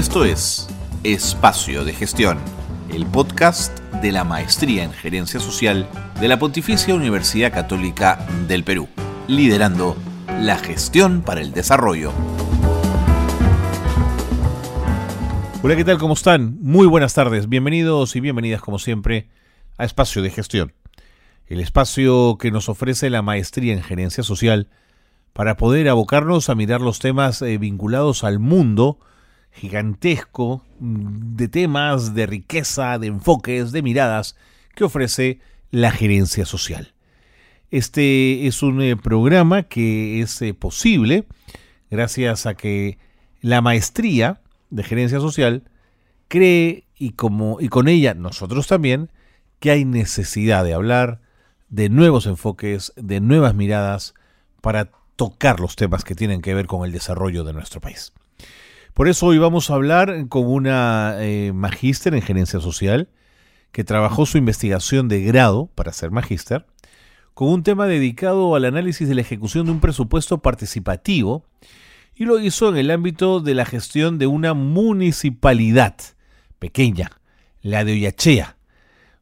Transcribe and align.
Esto 0.00 0.24
es 0.24 0.66
Espacio 1.04 1.84
de 1.84 1.92
Gestión, 1.92 2.38
el 2.90 3.04
podcast 3.04 3.78
de 4.00 4.12
la 4.12 4.24
Maestría 4.24 4.82
en 4.82 4.92
Gerencia 4.92 5.38
Social 5.38 5.86
de 6.18 6.26
la 6.26 6.38
Pontificia 6.38 6.94
Universidad 6.94 7.52
Católica 7.52 8.26
del 8.48 8.64
Perú, 8.64 8.88
liderando 9.28 9.98
la 10.40 10.56
gestión 10.56 11.20
para 11.20 11.42
el 11.42 11.52
desarrollo. 11.52 12.14
Hola, 15.62 15.76
¿qué 15.76 15.84
tal? 15.84 15.98
¿Cómo 15.98 16.14
están? 16.14 16.56
Muy 16.62 16.86
buenas 16.86 17.12
tardes. 17.12 17.50
Bienvenidos 17.50 18.16
y 18.16 18.20
bienvenidas, 18.20 18.62
como 18.62 18.78
siempre, 18.78 19.28
a 19.76 19.84
Espacio 19.84 20.22
de 20.22 20.30
Gestión, 20.30 20.72
el 21.46 21.60
espacio 21.60 22.38
que 22.38 22.50
nos 22.50 22.70
ofrece 22.70 23.10
la 23.10 23.20
Maestría 23.20 23.74
en 23.74 23.82
Gerencia 23.82 24.24
Social 24.24 24.70
para 25.34 25.58
poder 25.58 25.90
abocarnos 25.90 26.48
a 26.48 26.54
mirar 26.54 26.80
los 26.80 27.00
temas 27.00 27.42
eh, 27.42 27.58
vinculados 27.58 28.24
al 28.24 28.38
mundo 28.38 28.98
gigantesco 29.52 30.64
de 30.78 31.48
temas, 31.48 32.14
de 32.14 32.26
riqueza, 32.26 32.98
de 32.98 33.08
enfoques, 33.08 33.72
de 33.72 33.82
miradas 33.82 34.36
que 34.74 34.84
ofrece 34.84 35.40
la 35.70 35.90
gerencia 35.90 36.46
social. 36.46 36.94
Este 37.70 38.46
es 38.46 38.62
un 38.62 38.82
eh, 38.82 38.96
programa 38.96 39.62
que 39.64 40.20
es 40.20 40.40
eh, 40.42 40.54
posible 40.54 41.26
gracias 41.90 42.46
a 42.46 42.54
que 42.54 42.98
la 43.40 43.60
maestría 43.60 44.40
de 44.70 44.82
gerencia 44.82 45.20
social 45.20 45.64
cree 46.28 46.84
y, 46.96 47.12
como, 47.12 47.60
y 47.60 47.68
con 47.68 47.88
ella 47.88 48.14
nosotros 48.14 48.66
también 48.66 49.10
que 49.58 49.70
hay 49.70 49.84
necesidad 49.84 50.64
de 50.64 50.74
hablar 50.74 51.20
de 51.68 51.88
nuevos 51.88 52.26
enfoques, 52.26 52.92
de 52.96 53.20
nuevas 53.20 53.54
miradas 53.54 54.14
para 54.60 54.90
tocar 55.16 55.60
los 55.60 55.76
temas 55.76 56.02
que 56.04 56.14
tienen 56.14 56.40
que 56.40 56.54
ver 56.54 56.66
con 56.66 56.84
el 56.84 56.92
desarrollo 56.92 57.44
de 57.44 57.52
nuestro 57.52 57.80
país. 57.80 58.12
Por 58.94 59.08
eso 59.08 59.26
hoy 59.26 59.38
vamos 59.38 59.70
a 59.70 59.74
hablar 59.74 60.28
con 60.28 60.46
una 60.46 61.14
eh, 61.18 61.52
magíster 61.54 62.14
en 62.14 62.22
gerencia 62.22 62.60
social 62.60 63.08
que 63.72 63.84
trabajó 63.84 64.26
su 64.26 64.36
investigación 64.36 65.08
de 65.08 65.22
grado 65.22 65.70
para 65.74 65.92
ser 65.92 66.10
magíster 66.10 66.66
con 67.34 67.48
un 67.48 67.62
tema 67.62 67.86
dedicado 67.86 68.54
al 68.54 68.64
análisis 68.64 69.08
de 69.08 69.14
la 69.14 69.20
ejecución 69.20 69.66
de 69.66 69.72
un 69.72 69.80
presupuesto 69.80 70.38
participativo 70.38 71.44
y 72.14 72.24
lo 72.24 72.40
hizo 72.40 72.68
en 72.68 72.76
el 72.76 72.90
ámbito 72.90 73.40
de 73.40 73.54
la 73.54 73.64
gestión 73.64 74.18
de 74.18 74.26
una 74.26 74.54
municipalidad 74.54 75.96
pequeña, 76.58 77.12
la 77.62 77.84
de 77.84 77.92
Oyachea, 77.92 78.56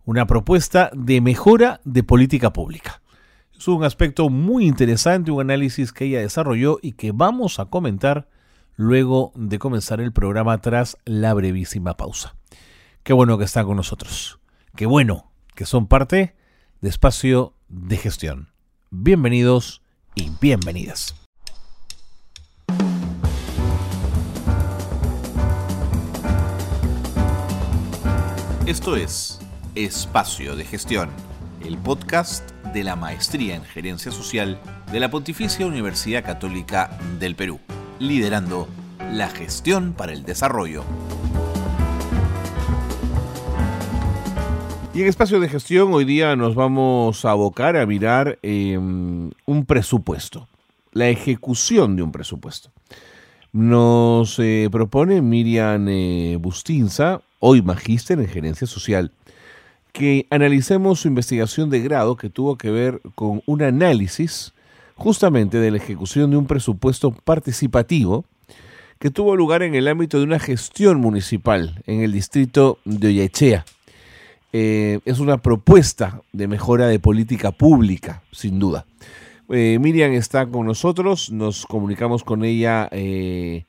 una 0.04 0.26
propuesta 0.26 0.90
de 0.94 1.20
mejora 1.20 1.80
de 1.84 2.02
política 2.02 2.52
pública. 2.52 3.02
Es 3.56 3.68
un 3.68 3.84
aspecto 3.84 4.30
muy 4.30 4.66
interesante, 4.66 5.30
un 5.30 5.42
análisis 5.42 5.92
que 5.92 6.06
ella 6.06 6.20
desarrolló 6.20 6.78
y 6.82 6.92
que 6.92 7.12
vamos 7.12 7.60
a 7.60 7.66
comentar 7.66 8.28
luego 8.78 9.32
de 9.34 9.58
comenzar 9.58 10.00
el 10.00 10.12
programa 10.12 10.60
tras 10.60 10.96
la 11.04 11.34
brevísima 11.34 11.96
pausa. 11.96 12.36
Qué 13.02 13.12
bueno 13.12 13.36
que 13.36 13.44
están 13.44 13.66
con 13.66 13.76
nosotros. 13.76 14.38
Qué 14.76 14.86
bueno 14.86 15.32
que 15.56 15.66
son 15.66 15.88
parte 15.88 16.36
de 16.80 16.88
espacio 16.88 17.54
de 17.68 17.96
gestión. 17.96 18.52
Bienvenidos 18.90 19.82
y 20.14 20.30
bienvenidas. 20.40 21.16
Esto 28.64 28.94
es 28.94 29.40
Espacio 29.74 30.54
de 30.54 30.64
Gestión, 30.64 31.10
el 31.64 31.78
podcast 31.78 32.52
de 32.72 32.84
la 32.84 32.94
Maestría 32.94 33.56
en 33.56 33.64
Gerencia 33.64 34.12
Social 34.12 34.60
de 34.92 35.00
la 35.00 35.10
Pontificia 35.10 35.66
Universidad 35.66 36.22
Católica 36.22 36.96
del 37.18 37.34
Perú, 37.34 37.58
liderando 37.98 38.68
la 39.12 39.28
gestión 39.28 39.92
para 39.92 40.12
el 40.12 40.24
desarrollo. 40.24 40.84
Y 44.94 45.02
en 45.02 45.06
espacio 45.06 45.38
de 45.38 45.48
gestión 45.48 45.92
hoy 45.92 46.04
día 46.04 46.34
nos 46.34 46.54
vamos 46.54 47.24
a 47.24 47.30
abocar 47.30 47.76
a 47.76 47.86
mirar 47.86 48.38
em, 48.42 49.30
un 49.46 49.64
presupuesto, 49.64 50.48
la 50.92 51.08
ejecución 51.08 51.94
de 51.94 52.02
un 52.02 52.10
presupuesto. 52.10 52.70
Nos 53.52 54.38
eh, 54.40 54.68
propone 54.70 55.22
Miriam 55.22 55.86
eh, 55.88 56.36
Bustinza, 56.40 57.20
hoy 57.38 57.62
magíster 57.62 58.18
en 58.18 58.28
gerencia 58.28 58.66
social, 58.66 59.12
que 59.92 60.26
analicemos 60.30 61.00
su 61.00 61.08
investigación 61.08 61.70
de 61.70 61.80
grado 61.80 62.16
que 62.16 62.28
tuvo 62.28 62.58
que 62.58 62.70
ver 62.70 63.00
con 63.14 63.42
un 63.46 63.62
análisis 63.62 64.52
justamente 64.98 65.58
de 65.58 65.70
la 65.70 65.76
ejecución 65.76 66.30
de 66.30 66.36
un 66.36 66.46
presupuesto 66.46 67.12
participativo 67.12 68.24
que 68.98 69.10
tuvo 69.10 69.36
lugar 69.36 69.62
en 69.62 69.76
el 69.76 69.86
ámbito 69.86 70.18
de 70.18 70.24
una 70.24 70.40
gestión 70.40 71.00
municipal 71.00 71.82
en 71.86 72.00
el 72.00 72.12
distrito 72.12 72.78
de 72.84 73.06
Oyechea. 73.06 73.64
Eh, 74.52 74.98
es 75.04 75.20
una 75.20 75.38
propuesta 75.38 76.20
de 76.32 76.48
mejora 76.48 76.88
de 76.88 76.98
política 76.98 77.52
pública, 77.52 78.22
sin 78.32 78.58
duda. 78.58 78.86
Eh, 79.50 79.78
Miriam 79.80 80.12
está 80.12 80.46
con 80.46 80.66
nosotros, 80.66 81.30
nos 81.30 81.64
comunicamos 81.64 82.24
con 82.24 82.44
ella 82.44 82.88
eh, 82.90 83.66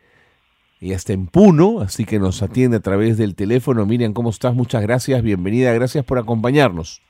y 0.82 0.94
está 0.94 1.14
en 1.14 1.28
Puno, 1.28 1.82
así 1.82 2.06
que 2.06 2.18
nos 2.18 2.42
atiende 2.42 2.78
a 2.78 2.82
través 2.82 3.18
del 3.18 3.36
teléfono. 3.36 3.86
Miriam, 3.86 4.14
¿cómo 4.14 4.32
estás? 4.32 4.56
Muchas 4.56 4.82
gracias, 4.82 5.22
bienvenida, 5.22 5.72
gracias 5.74 6.04
por 6.04 6.18
acompañarnos. 6.18 7.02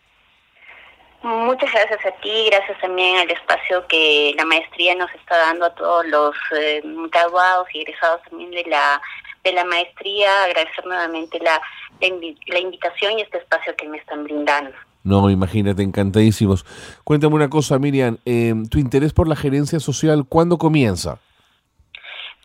Muchas 1.21 1.71
gracias 1.71 2.05
a 2.05 2.11
ti, 2.21 2.49
gracias 2.49 2.79
también 2.79 3.17
al 3.17 3.29
espacio 3.29 3.85
que 3.87 4.33
la 4.37 4.45
maestría 4.45 4.95
nos 4.95 5.13
está 5.15 5.37
dando 5.37 5.65
a 5.65 5.75
todos 5.75 6.05
los 6.07 6.35
eh, 6.57 6.81
graduados 7.11 7.67
y 7.73 7.81
egresados 7.81 8.21
también 8.29 8.51
de 8.51 8.63
la 8.65 9.01
de 9.43 9.53
la 9.53 9.63
maestría, 9.63 10.43
agradecer 10.43 10.85
nuevamente 10.85 11.39
la, 11.39 11.61
la, 12.01 12.59
invitación 12.59 13.17
y 13.17 13.21
este 13.21 13.37
espacio 13.37 13.75
que 13.77 13.87
me 13.87 13.97
están 13.97 14.23
brindando. 14.23 14.71
No, 15.03 15.29
imagínate, 15.29 15.81
encantadísimos. 15.81 16.65
Cuéntame 17.03 17.35
una 17.35 17.49
cosa, 17.49 17.79
Miriam, 17.79 18.17
eh, 18.25 18.53
¿tu 18.69 18.79
interés 18.79 19.13
por 19.13 19.27
la 19.27 19.35
gerencia 19.35 19.79
social 19.79 20.25
cuándo 20.27 20.57
comienza? 20.57 21.19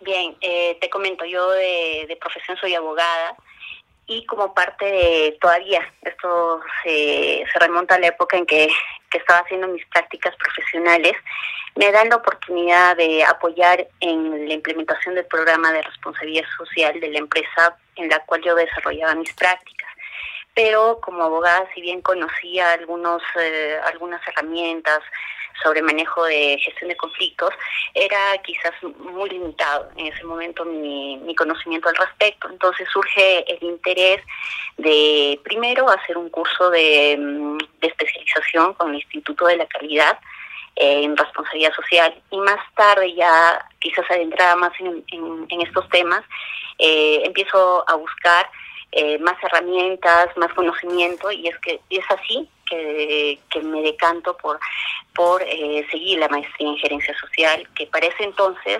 Bien, 0.02 0.36
eh, 0.40 0.78
te 0.80 0.88
comento, 0.88 1.24
yo 1.24 1.50
de, 1.50 2.16
profesión 2.20 2.56
soy 2.58 2.74
abogada 2.74 3.36
y 4.06 4.26
como 4.26 4.52
parte 4.52 4.84
de 4.84 5.38
todavía, 5.40 5.80
esto 6.02 6.60
se, 6.82 7.44
remonta 7.54 7.94
a 7.94 7.98
la 7.98 8.08
época 8.08 8.36
en 8.36 8.46
que, 8.46 8.68
estaba 9.12 9.42
haciendo 9.42 9.68
mis 9.68 9.86
prácticas 9.86 10.34
profesionales, 10.34 11.12
me 11.76 11.92
dan 11.92 12.08
la 12.08 12.16
oportunidad 12.16 12.96
de 12.96 13.22
apoyar 13.22 13.86
en 14.00 14.48
la 14.48 14.54
implementación 14.54 15.14
del 15.14 15.24
programa 15.26 15.70
de 15.70 15.82
responsabilidad 15.82 16.44
social 16.56 16.98
de 16.98 17.10
la 17.10 17.18
empresa 17.18 17.76
en 17.94 18.08
la 18.08 18.18
cual 18.26 18.42
yo 18.42 18.56
desarrollaba 18.56 19.14
mis 19.14 19.32
prácticas. 19.34 19.88
Pero 20.52 20.98
como 21.00 21.22
abogada, 21.22 21.64
si 21.76 21.80
bien 21.80 22.02
conocía 22.02 22.72
algunos, 22.72 23.22
eh, 23.38 23.78
algunas 23.84 24.20
herramientas, 24.26 25.00
sobre 25.62 25.82
manejo 25.82 26.24
de 26.24 26.58
gestión 26.58 26.88
de 26.88 26.96
conflictos, 26.96 27.50
era 27.94 28.36
quizás 28.42 28.72
muy 28.98 29.30
limitado 29.30 29.88
en 29.96 30.06
ese 30.08 30.24
momento 30.24 30.64
mi, 30.64 31.16
mi 31.18 31.34
conocimiento 31.34 31.88
al 31.88 31.96
respecto. 31.96 32.48
Entonces 32.48 32.88
surge 32.92 33.44
el 33.52 33.62
interés 33.62 34.20
de 34.76 35.40
primero 35.44 35.88
hacer 35.88 36.18
un 36.18 36.28
curso 36.30 36.70
de, 36.70 37.16
mm, 37.18 37.58
especialización 37.80 38.74
con 38.74 38.90
el 38.90 38.96
Instituto 38.96 39.46
de 39.46 39.56
la 39.56 39.66
Calidad 39.66 40.18
eh, 40.76 41.04
en 41.04 41.16
responsabilidad 41.16 41.72
social 41.74 42.14
y 42.30 42.38
más 42.38 42.58
tarde 42.74 43.14
ya 43.14 43.64
quizás 43.78 44.10
adentrada 44.10 44.56
más 44.56 44.72
en, 44.80 45.04
en, 45.48 45.60
estos 45.60 45.88
temas, 45.90 46.22
eh, 46.78 47.22
empiezo 47.24 47.88
a 47.88 47.94
buscar 47.94 48.50
eh, 48.90 49.18
más 49.18 49.36
herramientas, 49.42 50.36
más 50.36 50.52
conocimiento 50.54 51.30
y 51.30 51.48
es 51.48 51.58
que 51.58 51.80
es 51.90 52.04
así 52.10 52.48
que, 52.64 53.38
me 53.62 53.82
decanto 53.82 54.36
por, 54.36 54.58
por 55.14 55.42
eh, 55.42 55.86
seguir 55.90 56.18
la 56.18 56.28
maestría 56.28 56.68
en 56.68 56.76
gerencia 56.76 57.14
social, 57.18 57.68
que 57.74 57.86
para 57.86 58.06
ese 58.06 58.24
entonces 58.24 58.78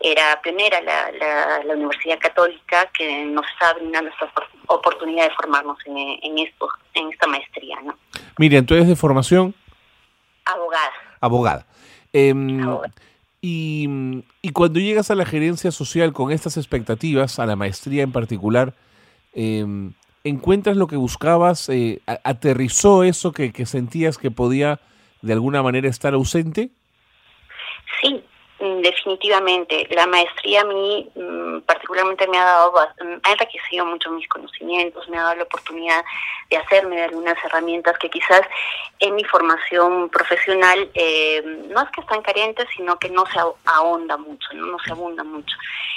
era 0.00 0.40
pionera 0.42 0.80
la, 0.80 1.62
la, 1.64 1.74
Universidad 1.74 2.18
Católica 2.18 2.88
que 2.96 3.24
nos 3.24 3.46
está 3.52 3.74
brindando 3.74 4.10
esta 4.10 4.30
oportunidad 4.66 5.28
de 5.28 5.34
formarnos 5.34 5.78
en, 5.86 5.96
en, 5.96 6.38
esto, 6.38 6.68
en 6.94 7.10
esta 7.10 7.26
maestría. 7.26 7.80
¿no? 7.82 7.96
Miriam, 8.38 8.64
¿tú 8.66 8.74
eres 8.74 8.88
de 8.88 8.96
formación? 8.96 9.54
Abogada. 10.44 10.92
Abogada. 11.20 11.66
Em, 12.12 12.66
y, 13.40 13.88
y 14.42 14.50
cuando 14.50 14.80
llegas 14.80 15.10
a 15.10 15.14
la 15.14 15.24
gerencia 15.24 15.70
social 15.70 16.12
con 16.12 16.30
estas 16.30 16.56
expectativas, 16.56 17.38
a 17.38 17.46
la 17.46 17.56
maestría 17.56 18.02
en 18.02 18.12
particular, 18.12 18.74
eh, 19.34 19.64
encuentras 20.24 20.76
lo 20.76 20.86
que 20.86 20.96
buscabas, 20.96 21.68
eh, 21.68 22.00
aterrizó 22.06 23.04
eso 23.04 23.32
que, 23.32 23.52
sentías 23.66 24.18
que 24.18 24.30
podía 24.30 24.80
de 25.20 25.32
alguna 25.32 25.62
manera 25.62 25.88
estar 25.88 26.14
ausente. 26.14 26.70
Sí, 28.00 28.22
definitivamente, 28.62 29.88
la 29.90 30.06
maestría 30.06 30.60
a 30.60 30.64
mí 30.64 31.08
mm, 31.16 31.60
particularmente 31.60 32.28
me 32.28 32.38
ha 32.38 32.44
dado, 32.44 32.72
mm, 32.72 33.16
ha 33.24 33.32
enriquecido 33.32 33.84
mucho 33.84 34.10
mis 34.12 34.28
conocimientos, 34.28 35.08
me 35.08 35.18
ha 35.18 35.22
dado 35.22 35.36
la 35.36 35.42
oportunidad 35.42 36.04
de 36.48 36.58
hacerme 36.58 36.96
de 36.96 37.04
algunas 37.04 37.36
herramientas 37.44 37.98
que 37.98 38.08
quizás 38.08 38.42
en 39.00 39.16
mi 39.16 39.24
formación 39.24 40.08
profesional 40.10 40.88
eh, 40.94 41.42
no 41.70 41.82
es 41.82 41.90
que 41.90 42.02
están 42.02 42.22
carentes, 42.22 42.68
sino 42.76 42.98
que 42.98 43.10
no 43.10 43.24
se 43.26 43.40
ahonda 43.64 44.16
mucho, 44.16 44.52
no, 44.54 44.66
no 44.66 44.78
se 44.78 44.92
abunda 44.92 45.24
mucho. 45.24 45.56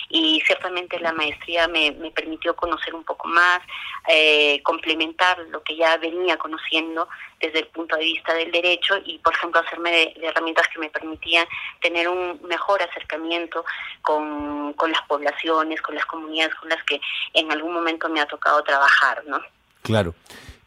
Y 0.09 0.41
ciertamente 0.45 0.99
la 0.99 1.13
maestría 1.13 1.67
me, 1.67 1.91
me 1.91 2.09
permitió 2.11 2.55
conocer 2.55 2.95
un 2.95 3.03
poco 3.03 3.27
más, 3.27 3.61
eh, 4.07 4.61
complementar 4.63 5.37
lo 5.49 5.61
que 5.61 5.75
ya 5.75 5.97
venía 5.97 6.37
conociendo 6.37 7.07
desde 7.39 7.59
el 7.59 7.67
punto 7.67 7.95
de 7.95 8.03
vista 8.03 8.33
del 8.33 8.51
derecho 8.51 8.95
y, 9.05 9.19
por 9.19 9.33
ejemplo, 9.33 9.61
hacerme 9.61 9.91
de, 9.91 10.27
herramientas 10.27 10.67
que 10.67 10.79
me 10.79 10.89
permitían 10.89 11.45
tener 11.81 12.07
un 12.07 12.39
mejor 12.43 12.81
acercamiento 12.81 13.65
con, 14.01 14.73
con, 14.73 14.91
las 14.91 15.01
poblaciones, 15.03 15.81
con 15.81 15.95
las 15.95 16.05
comunidades 16.05 16.55
con 16.55 16.69
las 16.69 16.83
que 16.83 16.99
en 17.33 17.51
algún 17.51 17.73
momento 17.73 18.09
me 18.09 18.21
ha 18.21 18.25
tocado 18.25 18.63
trabajar, 18.63 19.23
¿no? 19.27 19.39
Claro. 19.81 20.15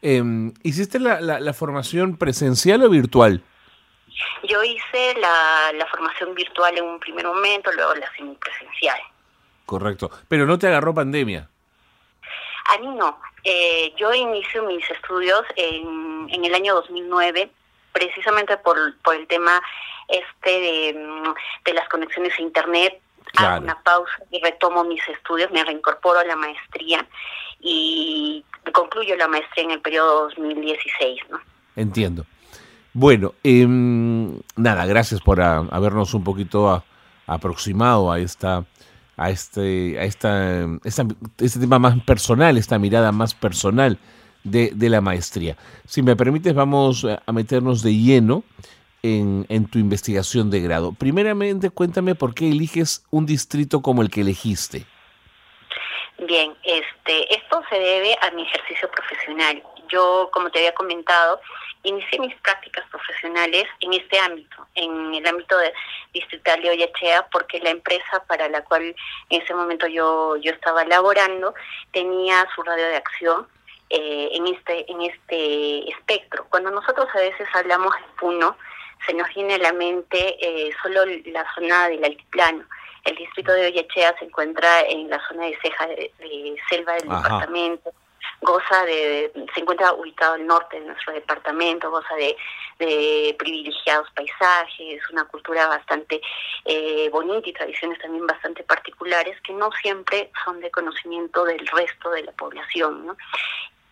Eh, 0.01 0.23
¿Hiciste 0.63 0.99
la, 0.99 1.19
la, 1.19 1.53
formación 1.53 2.17
presencial 2.17 2.83
o 2.83 2.89
virtual? 2.89 3.43
Yo 4.43 4.63
hice 4.63 5.15
la, 5.19 5.73
la 5.73 5.85
formación 5.87 6.33
virtual 6.33 6.77
en 6.77 6.85
un 6.85 6.99
primer 6.99 7.25
momento, 7.25 7.71
luego 7.71 7.95
la 7.95 8.09
presencial. 8.39 8.99
Correcto. 9.65 10.09
Pero 10.27 10.45
no 10.45 10.57
te 10.57 10.67
agarró 10.67 10.93
pandemia. 10.93 11.49
A 12.65 12.77
mí 12.79 12.87
no. 12.87 13.19
Eh, 13.43 13.93
yo 13.97 14.13
inicio 14.13 14.63
mis 14.63 14.89
estudios 14.89 15.43
en, 15.55 16.27
en 16.29 16.45
el 16.45 16.53
año 16.53 16.75
2009 16.75 17.49
precisamente 17.91 18.57
por, 18.57 18.77
por 18.99 19.15
el 19.15 19.27
tema 19.27 19.61
este 20.07 20.49
de, 20.49 20.93
mm, 20.93 21.33
de 21.65 21.73
las 21.73 21.87
conexiones 21.89 22.33
a 22.37 22.41
internet 22.41 23.01
hago 23.35 23.63
una 23.63 23.81
pausa 23.81 24.11
y 24.31 24.41
retomo 24.41 24.83
mis 24.83 25.07
estudios, 25.07 25.51
me 25.51 25.63
reincorporo 25.63 26.19
a 26.19 26.23
la 26.23 26.35
maestría 26.35 27.05
y 27.59 28.43
concluyo 28.73 29.15
la 29.15 29.27
maestría 29.27 29.65
en 29.65 29.71
el 29.71 29.81
periodo 29.81 30.29
2016. 30.29 31.21
¿no? 31.29 31.39
Entiendo. 31.75 32.25
Bueno, 32.93 33.33
eh, 33.43 33.65
nada, 33.67 34.85
gracias 34.85 35.21
por 35.21 35.41
habernos 35.41 36.13
un 36.13 36.23
poquito 36.23 36.83
aproximado 37.27 38.11
a 38.11 38.19
esta 38.19 38.65
a 39.19 39.29
este, 39.29 39.99
a 39.99 40.03
esta, 40.03 40.65
este 40.85 41.59
tema 41.59 41.77
más 41.77 42.01
personal, 42.03 42.57
esta 42.57 42.79
mirada 42.79 43.11
más 43.11 43.35
personal 43.35 43.99
de, 44.45 44.71
de, 44.73 44.89
la 44.89 45.01
maestría. 45.01 45.57
Si 45.85 46.01
me 46.01 46.15
permites, 46.15 46.53
vamos 46.53 47.05
a 47.05 47.31
meternos 47.33 47.83
de 47.83 47.93
lleno 47.93 48.43
en, 49.03 49.45
en, 49.49 49.65
tu 49.65 49.77
investigación 49.77 50.49
de 50.49 50.61
grado. 50.61 50.93
Primeramente, 50.93 51.69
cuéntame 51.69 52.15
por 52.15 52.33
qué 52.33 52.47
eliges 52.47 53.05
un 53.11 53.25
distrito 53.25 53.81
como 53.81 54.01
el 54.01 54.09
que 54.09 54.21
elegiste. 54.21 54.85
Bien, 56.25 56.53
este, 56.63 57.35
esto 57.35 57.61
se 57.69 57.75
debe 57.77 58.15
a 58.21 58.31
mi 58.31 58.43
ejercicio 58.43 58.89
profesional. 58.89 59.61
Yo, 59.89 60.29
como 60.31 60.49
te 60.49 60.59
había 60.59 60.73
comentado, 60.73 61.41
inicié 61.83 62.19
mis 62.19 62.35
prácticas 62.37 62.85
profesionales 62.89 63.65
en 63.79 63.93
este 63.93 64.19
ámbito, 64.19 64.67
en 64.75 65.13
el 65.15 65.25
ámbito 65.25 65.57
de 65.57 65.73
distrital 66.13 66.61
de 66.61 66.71
Oyachea, 66.71 67.27
porque 67.31 67.59
la 67.59 67.69
empresa 67.69 68.23
para 68.27 68.49
la 68.49 68.63
cual 68.63 68.95
en 69.29 69.41
ese 69.41 69.53
momento 69.53 69.87
yo, 69.87 70.35
yo 70.37 70.51
estaba 70.51 70.83
laborando 70.85 71.53
tenía 71.91 72.47
su 72.55 72.63
radio 72.63 72.85
de 72.85 72.97
acción 72.97 73.47
eh, 73.89 74.29
en 74.33 74.47
este 74.47 74.91
en 74.91 75.01
este 75.01 75.89
espectro. 75.89 76.45
Cuando 76.49 76.69
nosotros 76.69 77.07
a 77.13 77.19
veces 77.19 77.47
hablamos 77.53 77.95
de 77.95 78.03
Puno, 78.19 78.57
se 79.05 79.13
nos 79.13 79.27
viene 79.33 79.55
a 79.55 79.59
la 79.59 79.73
mente 79.73 80.37
eh, 80.41 80.71
solo 80.81 81.05
la 81.25 81.45
zona 81.55 81.87
del 81.87 82.03
altiplano. 82.03 82.65
El 83.05 83.15
distrito 83.15 83.53
de 83.53 83.67
Oyachea 83.67 84.13
se 84.19 84.25
encuentra 84.25 84.81
en 84.81 85.09
la 85.09 85.25
zona 85.27 85.45
de 85.45 85.57
ceja 85.61 85.87
de, 85.87 86.11
selva 86.69 86.93
del 86.93 87.03
departamento 87.03 87.93
goza 88.41 88.85
de, 88.85 89.31
se 89.53 89.61
encuentra 89.61 89.93
ubicado 89.93 90.33
al 90.35 90.47
norte 90.47 90.79
de 90.79 90.87
nuestro 90.87 91.13
departamento, 91.13 91.91
goza 91.91 92.15
de, 92.15 92.35
privilegiados 93.37 94.09
paisajes, 94.11 95.01
una 95.11 95.25
cultura 95.25 95.67
bastante 95.67 96.21
eh, 96.63 97.09
bonita 97.11 97.49
y 97.49 97.53
tradiciones 97.53 97.99
también 97.99 98.25
bastante 98.25 98.63
particulares 98.63 99.39
que 99.41 99.53
no 99.53 99.69
siempre 99.81 100.31
son 100.45 100.61
de 100.61 100.71
conocimiento 100.71 101.43
del 101.43 101.65
resto 101.67 102.09
de 102.11 102.23
la 102.23 102.31
población, 102.31 103.05
¿no? 103.05 103.17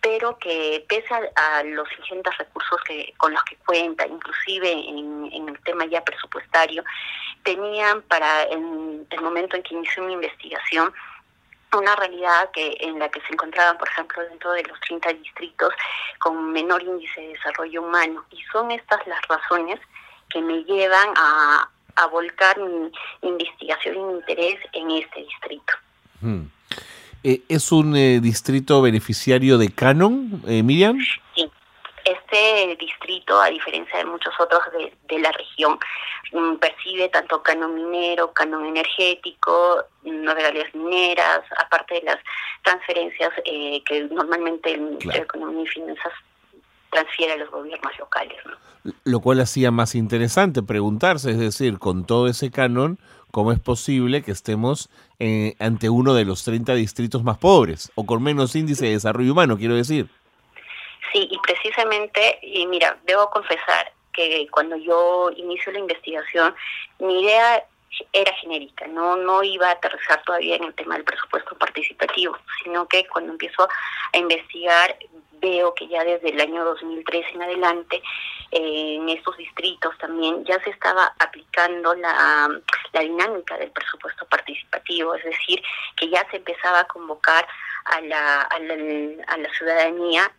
pero 0.00 0.38
que 0.38 0.84
pese 0.88 1.12
a, 1.12 1.62
los 1.64 1.88
ingentes 1.98 2.38
recursos 2.38 2.80
que 2.84 3.12
con 3.18 3.32
los 3.32 3.42
que 3.44 3.56
cuenta, 3.56 4.06
inclusive 4.06 4.72
en, 4.72 5.28
en 5.32 5.48
el 5.48 5.60
tema 5.64 5.84
ya 5.86 6.02
presupuestario, 6.04 6.84
tenían 7.42 8.02
para 8.02 8.44
en 8.44 9.06
el 9.10 9.20
momento 9.20 9.56
en 9.56 9.62
que 9.62 9.74
inició 9.74 10.04
mi 10.04 10.12
investigación 10.12 10.92
una 11.76 11.94
realidad 11.96 12.50
que 12.52 12.76
en 12.80 12.98
la 12.98 13.08
que 13.08 13.20
se 13.20 13.32
encontraban, 13.32 13.76
por 13.78 13.88
ejemplo, 13.88 14.22
dentro 14.22 14.52
de 14.52 14.62
los 14.64 14.78
30 14.80 15.12
distritos 15.14 15.72
con 16.18 16.52
menor 16.52 16.82
índice 16.82 17.20
de 17.20 17.28
desarrollo 17.28 17.82
humano. 17.82 18.24
Y 18.30 18.42
son 18.52 18.70
estas 18.70 19.06
las 19.06 19.20
razones 19.28 19.80
que 20.30 20.40
me 20.40 20.64
llevan 20.64 21.08
a, 21.16 21.68
a 21.96 22.06
volcar 22.06 22.58
mi 22.58 22.90
investigación 23.22 23.96
y 23.96 23.98
mi 23.98 24.12
interés 24.14 24.58
en 24.72 24.90
este 24.92 25.20
distrito. 25.20 25.72
Hmm. 26.20 26.44
Eh, 27.24 27.42
¿Es 27.48 27.72
un 27.72 27.96
eh, 27.96 28.20
distrito 28.20 28.80
beneficiario 28.80 29.58
de 29.58 29.70
Canon, 29.70 30.42
eh, 30.46 30.62
Miriam? 30.62 30.98
Sí, 31.34 31.50
este 32.12 32.76
distrito, 32.78 33.40
a 33.40 33.48
diferencia 33.48 33.98
de 33.98 34.04
muchos 34.04 34.32
otros 34.38 34.60
de, 34.72 34.92
de 35.08 35.20
la 35.20 35.32
región, 35.32 35.78
mm, 36.32 36.56
percibe 36.56 37.08
tanto 37.08 37.42
canon 37.42 37.74
minero, 37.74 38.32
canon 38.32 38.66
energético, 38.66 39.84
no 40.02 40.34
regalías 40.34 40.74
mineras, 40.74 41.40
aparte 41.64 41.94
de 41.94 42.02
las 42.02 42.18
transferencias 42.62 43.30
eh, 43.44 43.82
que 43.84 44.04
normalmente 44.04 44.72
el 44.72 44.80
Ministerio 44.80 45.20
de 45.20 45.24
Economía 45.24 45.62
y 45.62 45.66
Finanzas 45.66 46.12
transfiere 46.90 47.34
a 47.34 47.36
los 47.36 47.50
gobiernos 47.50 47.98
locales. 47.98 48.38
Lo 49.04 49.20
cual 49.20 49.40
hacía 49.40 49.70
más 49.70 49.94
interesante 49.94 50.62
preguntarse, 50.62 51.30
es 51.30 51.38
decir, 51.38 51.78
con 51.78 52.06
todo 52.06 52.28
ese 52.28 52.50
canon, 52.50 52.98
¿cómo 53.30 53.52
es 53.52 53.60
posible 53.60 54.22
que 54.22 54.30
estemos 54.30 54.88
eh, 55.18 55.54
ante 55.58 55.90
uno 55.90 56.14
de 56.14 56.24
los 56.24 56.44
30 56.44 56.74
distritos 56.74 57.22
más 57.22 57.38
pobres 57.38 57.92
o 57.94 58.06
con 58.06 58.22
menos 58.22 58.56
índice 58.56 58.86
de 58.86 58.92
desarrollo 58.92 59.32
humano, 59.32 59.58
quiero 59.58 59.74
decir? 59.74 60.08
Sí, 61.12 61.28
y 61.30 61.38
precisamente, 61.38 62.38
y 62.42 62.66
mira, 62.66 62.98
debo 63.04 63.30
confesar 63.30 63.92
que 64.12 64.46
cuando 64.50 64.76
yo 64.76 65.30
inicio 65.36 65.72
la 65.72 65.78
investigación, 65.78 66.54
mi 66.98 67.22
idea 67.22 67.64
era 68.12 68.32
genérica, 68.34 68.86
no 68.86 69.16
no 69.16 69.42
iba 69.42 69.68
a 69.68 69.72
aterrizar 69.72 70.22
todavía 70.22 70.56
en 70.56 70.64
el 70.64 70.74
tema 70.74 70.94
del 70.94 71.04
presupuesto 71.04 71.56
participativo, 71.56 72.36
sino 72.62 72.86
que 72.86 73.06
cuando 73.06 73.32
empiezo 73.32 73.68
a 74.12 74.18
investigar 74.18 74.96
veo 75.40 75.74
que 75.74 75.86
ya 75.88 76.04
desde 76.04 76.30
el 76.30 76.40
año 76.40 76.64
2003 76.64 77.26
en 77.34 77.42
adelante 77.42 78.02
en 78.50 79.08
estos 79.08 79.36
distritos 79.36 79.96
también 79.98 80.44
ya 80.44 80.62
se 80.64 80.70
estaba 80.70 81.14
aplicando 81.18 81.94
la, 81.94 82.48
la 82.92 83.00
dinámica 83.00 83.56
del 83.58 83.70
presupuesto 83.70 84.24
participativo, 84.26 85.14
es 85.14 85.24
decir, 85.24 85.62
que 85.96 86.08
ya 86.08 86.26
se 86.30 86.38
empezaba 86.38 86.80
a 86.80 86.84
convocar 86.84 87.46
a 87.90 88.00
la, 88.02 88.42
a 88.42 88.58
la, 88.58 88.74
a 89.26 89.36
la 89.36 89.54
ciudadanía 89.54 90.30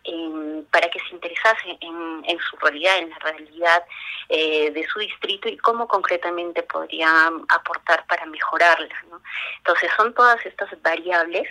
para 0.70 0.88
que 0.90 1.00
se 1.00 1.14
interesase 1.14 1.78
en, 1.80 2.22
en, 2.26 2.38
su 2.38 2.56
realidad, 2.56 2.98
en 2.98 3.10
la 3.10 3.18
realidad 3.18 3.84
eh, 4.28 4.70
de 4.70 4.86
su 4.86 5.00
distrito 5.00 5.48
y 5.48 5.56
cómo 5.58 5.88
concretamente 5.88 6.62
podría 6.62 7.30
aportar 7.48 8.06
para 8.06 8.26
mejorarla. 8.26 8.94
¿no? 9.10 9.20
Entonces 9.58 9.90
son 9.96 10.14
todas 10.14 10.44
estas 10.46 10.70
variables 10.82 11.48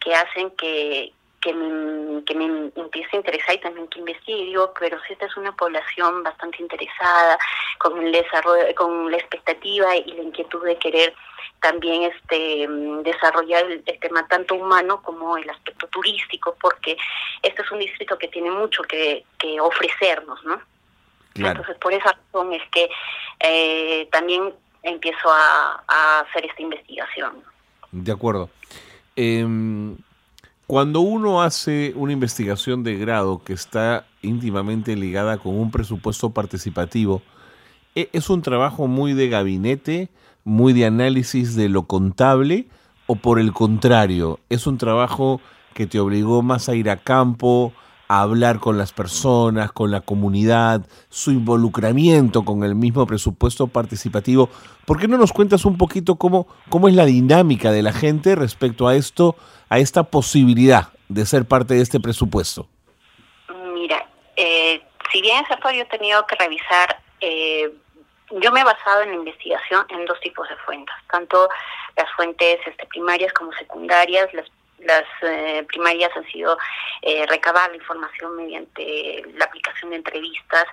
que 0.00 0.14
hacen 0.14 0.50
que, 0.52 1.12
que 1.40 1.54
me, 1.54 2.22
que 2.24 2.34
me 2.34 2.70
empiece 2.76 3.08
a 3.12 3.16
interesar 3.16 3.54
y 3.54 3.60
también 3.60 3.88
que 3.88 3.98
investigue. 3.98 4.44
Digo, 4.44 4.72
pero 4.78 4.98
si 5.06 5.14
esta 5.14 5.26
es 5.26 5.36
una 5.36 5.52
población 5.56 6.22
bastante 6.22 6.62
interesada, 6.62 7.38
con 7.78 7.98
el 8.02 8.12
desarrollo, 8.12 8.74
con 8.74 9.10
la 9.10 9.16
expectativa 9.16 9.96
y 9.96 10.12
la 10.12 10.22
inquietud 10.22 10.64
de 10.64 10.76
querer 10.76 11.14
también 11.60 12.04
este 12.04 12.66
desarrollar 13.02 13.64
el, 13.64 13.84
tema 14.00 14.26
tanto 14.28 14.54
humano 14.54 15.02
como 15.02 15.36
el 15.36 15.48
aspecto 15.48 15.86
turístico, 15.88 16.56
porque 16.60 16.96
este 17.42 17.62
es 17.62 17.70
un 17.70 17.78
distrito 17.78 18.18
que 18.18 18.28
tiene 18.28 18.50
mucho 18.50 18.82
que, 18.82 19.24
que 19.38 19.60
ofrecernos, 19.60 20.42
¿no? 20.44 20.60
Entonces, 21.34 21.76
por 21.78 21.92
esa 21.92 22.12
razón 22.12 22.52
es 22.52 22.62
que 22.70 22.90
eh, 23.38 24.08
también 24.10 24.52
empiezo 24.82 25.30
a, 25.30 25.82
a, 25.86 26.20
hacer 26.20 26.44
esta 26.44 26.60
investigación. 26.60 27.42
De 27.92 28.12
acuerdo. 28.12 28.50
Eh, 29.16 29.46
cuando 30.70 31.00
uno 31.00 31.42
hace 31.42 31.92
una 31.96 32.12
investigación 32.12 32.84
de 32.84 32.96
grado 32.96 33.42
que 33.42 33.52
está 33.52 34.06
íntimamente 34.22 34.94
ligada 34.94 35.36
con 35.36 35.58
un 35.58 35.72
presupuesto 35.72 36.30
participativo, 36.30 37.22
¿e-, 37.96 38.08
¿es 38.12 38.30
un 38.30 38.40
trabajo 38.40 38.86
muy 38.86 39.12
de 39.12 39.28
gabinete, 39.28 40.10
muy 40.44 40.72
de 40.72 40.86
análisis 40.86 41.56
de 41.56 41.68
lo 41.68 41.88
contable 41.88 42.68
o 43.08 43.16
por 43.16 43.40
el 43.40 43.52
contrario, 43.52 44.38
es 44.48 44.68
un 44.68 44.78
trabajo 44.78 45.40
que 45.74 45.88
te 45.88 45.98
obligó 45.98 46.40
más 46.40 46.68
a 46.68 46.76
ir 46.76 46.88
a 46.88 46.98
campo, 46.98 47.72
hablar 48.18 48.58
con 48.58 48.76
las 48.76 48.92
personas, 48.92 49.70
con 49.70 49.90
la 49.90 50.00
comunidad, 50.00 50.82
su 51.08 51.30
involucramiento 51.30 52.44
con 52.44 52.64
el 52.64 52.74
mismo 52.74 53.06
presupuesto 53.06 53.68
participativo. 53.68 54.48
¿Por 54.84 54.98
qué 54.98 55.06
no 55.06 55.16
nos 55.16 55.32
cuentas 55.32 55.64
un 55.64 55.78
poquito 55.78 56.16
cómo, 56.16 56.48
cómo 56.68 56.88
es 56.88 56.94
la 56.94 57.04
dinámica 57.04 57.70
de 57.70 57.82
la 57.82 57.92
gente 57.92 58.34
respecto 58.34 58.88
a 58.88 58.96
esto, 58.96 59.36
a 59.68 59.78
esta 59.78 60.02
posibilidad 60.02 60.88
de 61.08 61.24
ser 61.24 61.44
parte 61.44 61.74
de 61.74 61.82
este 61.82 62.00
presupuesto? 62.00 62.66
Mira, 63.74 64.06
eh, 64.36 64.82
si 65.12 65.22
bien 65.22 65.44
es 65.48 65.56
yo 65.62 65.82
he 65.82 65.84
tenido 65.84 66.26
que 66.26 66.34
revisar 66.36 67.00
eh, 67.20 67.70
yo 68.40 68.52
me 68.52 68.60
he 68.60 68.64
basado 68.64 69.02
en 69.02 69.10
la 69.10 69.16
investigación 69.16 69.84
en 69.88 70.04
dos 70.06 70.18
tipos 70.20 70.48
de 70.48 70.56
fuentes, 70.58 70.94
tanto 71.10 71.48
las 71.96 72.10
fuentes 72.12 72.58
este, 72.64 72.86
primarias 72.86 73.32
como 73.32 73.52
secundarias. 73.52 74.32
Las, 74.34 74.46
las 74.80 75.04
eh, 75.22 75.64
primarias 75.68 76.10
han 76.16 76.26
sido 76.26 76.56
eh, 77.02 77.26
recabar 77.26 77.70
la 77.70 77.76
información 77.76 78.36
mediante 78.36 79.22
la 79.34 79.44
aplicación 79.44 79.90
de 79.90 79.96
entrevistas 79.96 80.66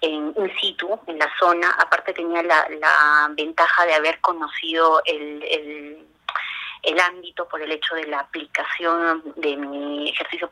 en 0.00 0.34
in 0.36 0.52
situ, 0.60 0.98
en 1.06 1.18
la 1.18 1.30
zona. 1.38 1.70
Aparte 1.78 2.12
tenía 2.12 2.42
la, 2.42 2.66
la 2.80 3.28
ventaja 3.32 3.86
de 3.86 3.94
haber 3.94 4.20
conocido 4.20 5.02
el, 5.06 5.42
el 5.42 6.06
el 6.84 7.00
ámbito 7.00 7.48
por 7.48 7.62
el 7.62 7.72
hecho 7.72 7.94
de 7.94 8.06
la 8.06 8.20
aplicación 8.20 9.22
de 9.36 9.56
mi 9.56 10.10
ejercicio 10.10 10.48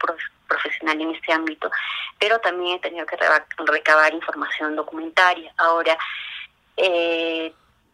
profesional 0.48 1.00
en 1.00 1.14
este 1.14 1.32
ámbito, 1.32 1.70
pero 2.18 2.38
también 2.40 2.76
he 2.76 2.80
tenido 2.80 3.06
que 3.06 3.18
recabar 3.66 4.14
información 4.14 4.74
documentaria. 4.74 5.52
Ahora, 5.58 5.96
eh, 6.76 7.52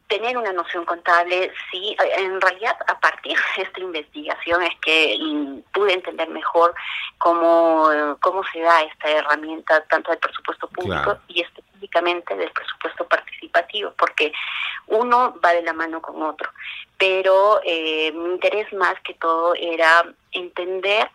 tener 0.08 0.36
una 0.38 0.52
noción 0.52 0.84
contable, 0.84 1.52
sí, 1.70 1.94
en 2.16 2.40
realidad 2.40 2.76
a 2.86 2.98
partir 2.98 3.36
de 3.56 3.62
esta 3.62 3.80
investigación 3.80 4.62
es 4.62 4.74
que 4.80 5.16
mm, 5.20 5.58
pude 5.72 5.92
entender 5.92 6.28
mejor 6.30 6.74
cómo, 7.18 7.88
cómo 8.20 8.42
se 8.52 8.60
da 8.60 8.82
esta 8.82 9.10
herramienta 9.10 9.82
tanto 9.84 10.10
del 10.10 10.18
presupuesto 10.18 10.66
público 10.68 11.18
y 11.28 11.42
específicamente 11.42 12.34
del 12.36 12.50
presupuesto 12.50 13.06
participativo, 13.06 13.92
porque 13.98 14.32
uno 14.86 15.38
va 15.44 15.52
de 15.52 15.62
la 15.62 15.74
mano 15.74 16.00
con 16.00 16.22
otro. 16.22 16.50
Pero 16.96 17.60
eh, 17.64 18.10
mi 18.12 18.30
interés 18.30 18.72
más 18.72 18.98
que 19.04 19.14
todo 19.14 19.54
era 19.54 20.04
entender 20.32 21.10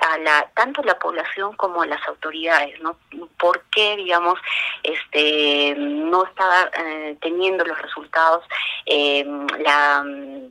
a 0.00 0.18
la 0.18 0.50
tanto 0.54 0.82
la 0.82 0.98
población 0.98 1.54
como 1.56 1.82
a 1.82 1.86
las 1.86 2.06
autoridades, 2.08 2.80
¿no? 2.80 2.96
¿Por 3.38 3.62
qué, 3.70 3.96
digamos, 3.96 4.38
este 4.82 5.74
no 5.76 6.24
estaba 6.24 6.70
eh, 6.78 7.16
teniendo 7.20 7.64
los 7.64 7.80
resultados 7.80 8.44
eh, 8.86 9.24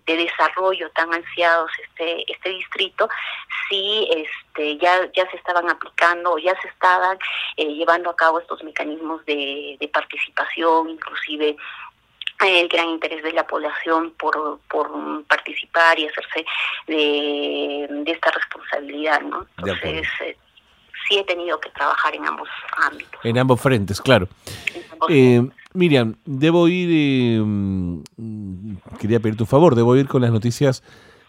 de 0.05 0.17
desarrollo 0.17 0.89
tan 0.91 1.13
ansiados 1.13 1.71
este 1.83 2.31
este 2.31 2.49
distrito 2.49 3.09
si 3.67 4.07
este 4.11 4.77
ya 4.77 5.11
ya 5.13 5.29
se 5.29 5.37
estaban 5.37 5.69
aplicando 5.69 6.33
o 6.33 6.37
ya 6.37 6.59
se 6.61 6.67
estaban 6.67 7.17
eh, 7.57 7.73
llevando 7.73 8.09
a 8.09 8.15
cabo 8.15 8.39
estos 8.39 8.63
mecanismos 8.63 9.25
de 9.25 9.89
participación, 9.91 10.89
inclusive 10.89 11.57
el 12.47 12.67
gran 12.69 12.89
interés 12.89 13.23
de 13.23 13.33
la 13.33 13.45
población 13.45 14.13
por, 14.17 14.59
por 14.69 14.89
participar 15.25 15.99
y 15.99 16.07
hacerse 16.07 16.45
de, 16.87 18.03
esta 18.05 18.31
responsabilidad, 18.31 19.21
¿no? 19.21 19.45
Entonces, 19.57 20.07
eh, 20.21 20.37
sí 21.07 21.17
he 21.17 21.23
tenido 21.23 21.59
que 21.59 21.69
trabajar 21.71 22.15
en 22.15 22.25
ambos 22.25 22.47
ámbitos. 22.77 23.19
En 23.23 23.37
ambos 23.37 23.59
frentes, 23.59 24.01
claro. 24.01 24.27
eh, 25.09 25.47
Miriam, 25.73 26.15
debo 26.25 26.67
ir, 26.67 26.89
eh, 26.91 27.41
mm, 27.43 28.01
quería 28.99 29.19
pedir 29.19 29.37
tu 29.37 29.45
favor, 29.45 29.75
debo 29.75 29.95
ir 29.95 30.07
con 30.07 30.21
las 30.21 30.31
noticias 30.31 30.83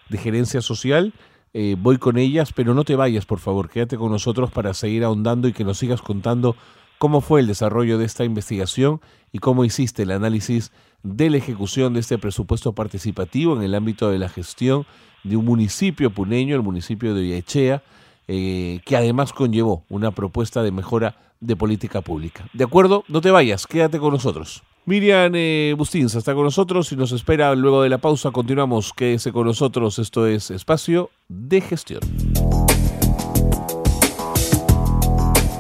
de 0.09 0.19
gerencia 0.19 0.61
social. 0.61 1.13
Eh, 1.53 1.77
voy 1.79 1.99
con 1.99 2.17
ellas, 2.17 2.53
pero 2.53 2.75
no 2.75 2.85
te 2.85 2.97
vayas, 2.97 3.27
por 3.27 3.41
favor, 3.41 3.69
quédate 3.69 3.97
con 3.97 4.13
nosotros 4.13 4.51
para 4.51 4.73
seguir 4.73 5.05
ahondando 5.05 5.49
y 5.49 5.53
que 5.53 5.65
nos 5.65 5.79
sigas 5.79 6.01
contando 6.01 6.57
cómo 6.99 7.21
fue 7.21 7.41
el 7.41 7.47
desarrollo 7.47 7.99
de 7.99 8.05
esta 8.05 8.25
investigación 8.25 9.01
y 9.33 9.39
cómo 9.39 9.65
hiciste 9.65 10.03
el 10.03 10.13
análisis 10.13 10.73
de 11.03 11.31
la 11.31 11.39
ejecución 11.39 11.95
de 11.95 12.01
este 12.01 12.19
presupuesto 12.19 12.73
participativo 12.73 13.57
en 13.57 13.63
el 13.63 13.75
ámbito 13.75 14.11
de 14.11 14.19
la 14.19 14.29
gestión 14.29 14.87
de 15.25 15.37
un 15.37 15.45
municipio 15.45 16.11
puneño, 16.11 16.57
el 16.57 16.63
municipio 16.63 17.15
de 17.15 17.23
Villechea, 17.23 17.83
eh, 18.29 18.81
que 18.85 18.97
además 18.97 19.33
conllevó 19.33 19.85
una 19.89 20.13
propuesta 20.13 20.63
de 20.63 20.73
mejora 20.73 21.17
de 21.41 21.57
política 21.57 22.01
pública. 22.01 22.49
¿De 22.53 22.65
acuerdo? 22.65 23.05
No 23.09 23.21
te 23.21 23.31
vayas, 23.31 23.67
quédate 23.67 23.99
con 23.99 24.13
nosotros. 24.13 24.63
Miriam 24.87 25.33
eh, 25.35 25.75
Bustinza 25.77 26.19
está 26.19 26.35
con 26.35 26.45
nosotros 26.45 26.91
y 26.93 26.97
nos 26.97 27.13
espera 27.13 27.55
luego 27.55 27.83
de 27.83 27.89
la 27.89 27.99
pausa. 27.99 28.31
Continuamos, 28.31 28.93
quédese 28.93 29.31
con 29.33 29.47
nosotros. 29.47 29.99
Esto 29.99 30.27
es 30.27 30.51
Espacio 30.51 31.11
de 31.29 31.61
Gestión. 31.61 32.01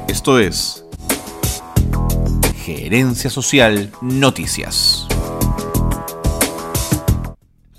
Esto 0.08 0.38
es 0.38 0.84
Gerencia 2.64 3.30
Social 3.30 3.90
Noticias. 4.00 5.09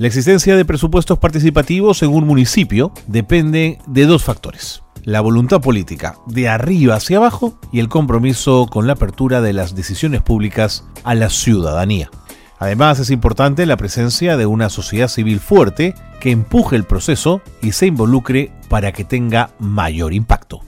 La 0.02 0.08
existencia 0.08 0.56
de 0.56 0.66
presupuestos 0.66 1.20
participativos 1.20 2.02
en 2.02 2.10
un 2.10 2.26
municipio 2.26 2.92
depende 3.06 3.78
de 3.86 4.08
dos 4.08 4.24
factores. 4.24 4.82
La 5.04 5.22
voluntad 5.22 5.62
política 5.62 6.16
de 6.26 6.50
arriba 6.50 6.96
hacia 6.96 7.18
abajo 7.18 7.60
y 7.72 7.80
el 7.82 7.88
compromiso 7.88 8.66
con 8.66 8.88
la 8.88 8.94
apertura 8.94 9.42
de 9.42 9.54
las 9.54 9.76
decisiones 9.76 10.24
públicas 10.24 10.86
a 11.04 11.14
la 11.14 11.30
ciudadanía. 11.30 12.10
Además 12.58 12.98
es 12.98 13.12
importante 13.12 13.68
la 13.68 13.78
presencia 13.78 14.38
de 14.38 14.48
una 14.48 14.70
sociedad 14.70 15.08
civil 15.08 15.40
fuerte 15.40 15.94
que 16.20 16.32
empuje 16.32 16.76
el 16.76 16.86
proceso 16.86 17.44
y 17.62 17.74
se 17.74 17.86
involucre 17.86 18.52
para 18.70 18.94
que 18.94 19.04
tenga 19.04 19.52
mayor 19.60 20.14
impacto. 20.14 20.62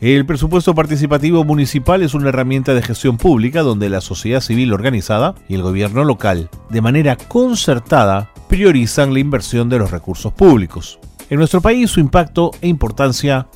El 0.00 0.24
presupuesto 0.26 0.76
participativo 0.76 1.42
municipal 1.42 2.02
es 2.02 2.14
una 2.14 2.28
herramienta 2.28 2.72
de 2.72 2.82
gestión 2.82 3.16
pública 3.16 3.62
donde 3.62 3.90
la 3.90 4.00
sociedad 4.00 4.40
civil 4.40 4.72
organizada 4.72 5.34
y 5.48 5.56
el 5.56 5.62
gobierno 5.62 6.04
local, 6.04 6.50
de 6.70 6.80
manera 6.80 7.16
concertada, 7.16 8.30
priorizan 8.48 9.12
la 9.12 9.18
inversión 9.18 9.68
de 9.68 9.80
los 9.80 9.90
recursos 9.90 10.32
públicos. 10.32 11.00
En 11.30 11.38
nuestro 11.38 11.60
país 11.60 11.90
su 11.90 11.98
impacto 11.98 12.52
e 12.60 12.68
importancia 12.68 13.48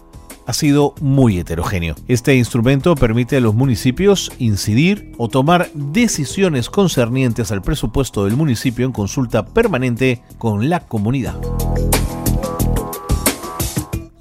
ha 0.44 0.52
sido 0.52 0.96
muy 1.00 1.38
heterogéneo. 1.38 1.94
Este 2.08 2.34
instrumento 2.34 2.96
permite 2.96 3.36
a 3.36 3.40
los 3.40 3.54
municipios 3.54 4.32
incidir 4.38 5.12
o 5.18 5.28
tomar 5.28 5.70
decisiones 5.74 6.68
concernientes 6.70 7.52
al 7.52 7.62
presupuesto 7.62 8.24
del 8.24 8.34
municipio 8.34 8.84
en 8.84 8.90
consulta 8.90 9.44
permanente 9.44 10.22
con 10.38 10.68
la 10.68 10.80
comunidad. 10.80 11.36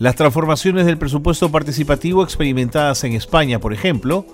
Las 0.01 0.15
transformaciones 0.15 0.87
del 0.87 0.97
presupuesto 0.97 1.51
participativo 1.51 2.23
experimentadas 2.23 3.03
en 3.03 3.13
España, 3.13 3.59
por 3.59 3.71
ejemplo, 3.71 4.25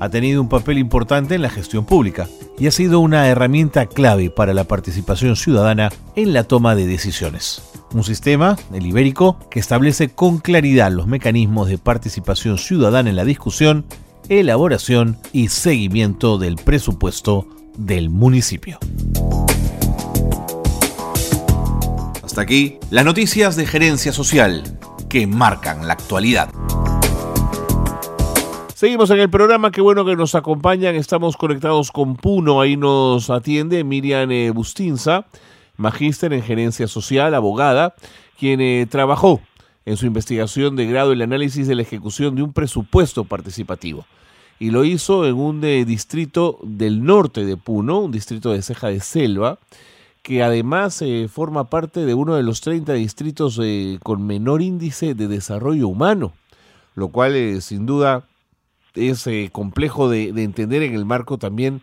ha 0.00 0.08
tenido 0.08 0.42
un 0.42 0.48
papel 0.48 0.76
importante 0.76 1.36
en 1.36 1.42
la 1.42 1.50
gestión 1.50 1.86
pública 1.86 2.26
y 2.58 2.66
ha 2.66 2.72
sido 2.72 2.98
una 2.98 3.28
herramienta 3.28 3.86
clave 3.86 4.30
para 4.30 4.54
la 4.54 4.64
participación 4.64 5.36
ciudadana 5.36 5.92
en 6.16 6.32
la 6.32 6.42
toma 6.42 6.74
de 6.74 6.88
decisiones. 6.88 7.62
Un 7.92 8.02
sistema, 8.02 8.56
el 8.72 8.86
ibérico, 8.86 9.38
que 9.52 9.60
establece 9.60 10.08
con 10.08 10.38
claridad 10.38 10.90
los 10.90 11.06
mecanismos 11.06 11.68
de 11.68 11.78
participación 11.78 12.58
ciudadana 12.58 13.08
en 13.08 13.14
la 13.14 13.24
discusión, 13.24 13.84
elaboración 14.28 15.16
y 15.32 15.46
seguimiento 15.46 16.38
del 16.38 16.56
presupuesto 16.56 17.46
del 17.78 18.10
municipio. 18.10 18.80
Hasta 22.20 22.40
aquí 22.40 22.78
las 22.90 23.04
noticias 23.04 23.54
de 23.54 23.64
gerencia 23.64 24.10
social 24.10 24.64
que 25.14 25.28
marcan 25.28 25.86
la 25.86 25.92
actualidad. 25.92 26.50
Seguimos 28.74 29.10
en 29.10 29.20
el 29.20 29.30
programa, 29.30 29.70
qué 29.70 29.80
bueno 29.80 30.04
que 30.04 30.16
nos 30.16 30.34
acompañan, 30.34 30.96
estamos 30.96 31.36
conectados 31.36 31.92
con 31.92 32.16
Puno, 32.16 32.60
ahí 32.60 32.76
nos 32.76 33.30
atiende 33.30 33.84
Miriam 33.84 34.28
eh, 34.32 34.50
Bustinza, 34.50 35.26
magíster 35.76 36.32
en 36.32 36.42
gerencia 36.42 36.88
social, 36.88 37.32
abogada, 37.36 37.94
quien 38.40 38.60
eh, 38.60 38.88
trabajó 38.90 39.40
en 39.84 39.96
su 39.96 40.06
investigación 40.06 40.74
de 40.74 40.86
grado 40.86 41.12
el 41.12 41.22
análisis 41.22 41.68
de 41.68 41.76
la 41.76 41.82
ejecución 41.82 42.34
de 42.34 42.42
un 42.42 42.52
presupuesto 42.52 43.22
participativo. 43.22 44.06
Y 44.58 44.72
lo 44.72 44.84
hizo 44.84 45.28
en 45.28 45.36
un 45.36 45.62
eh, 45.62 45.84
distrito 45.84 46.58
del 46.64 47.04
norte 47.04 47.44
de 47.44 47.56
Puno, 47.56 48.00
un 48.00 48.10
distrito 48.10 48.50
de 48.50 48.62
ceja 48.62 48.88
de 48.88 48.98
selva, 48.98 49.60
que 50.24 50.42
además 50.42 51.02
eh, 51.02 51.28
forma 51.28 51.64
parte 51.64 52.06
de 52.06 52.14
uno 52.14 52.34
de 52.34 52.42
los 52.42 52.62
30 52.62 52.94
distritos 52.94 53.60
eh, 53.62 53.98
con 54.02 54.26
menor 54.26 54.62
índice 54.62 55.14
de 55.14 55.28
desarrollo 55.28 55.86
humano, 55.86 56.32
lo 56.94 57.08
cual 57.08 57.36
eh, 57.36 57.60
sin 57.60 57.84
duda 57.84 58.26
es 58.94 59.28
complejo 59.52 60.08
de, 60.08 60.28
entender 60.28 60.82
en 60.82 60.94
el 60.94 61.04
marco 61.04 61.36
también 61.36 61.82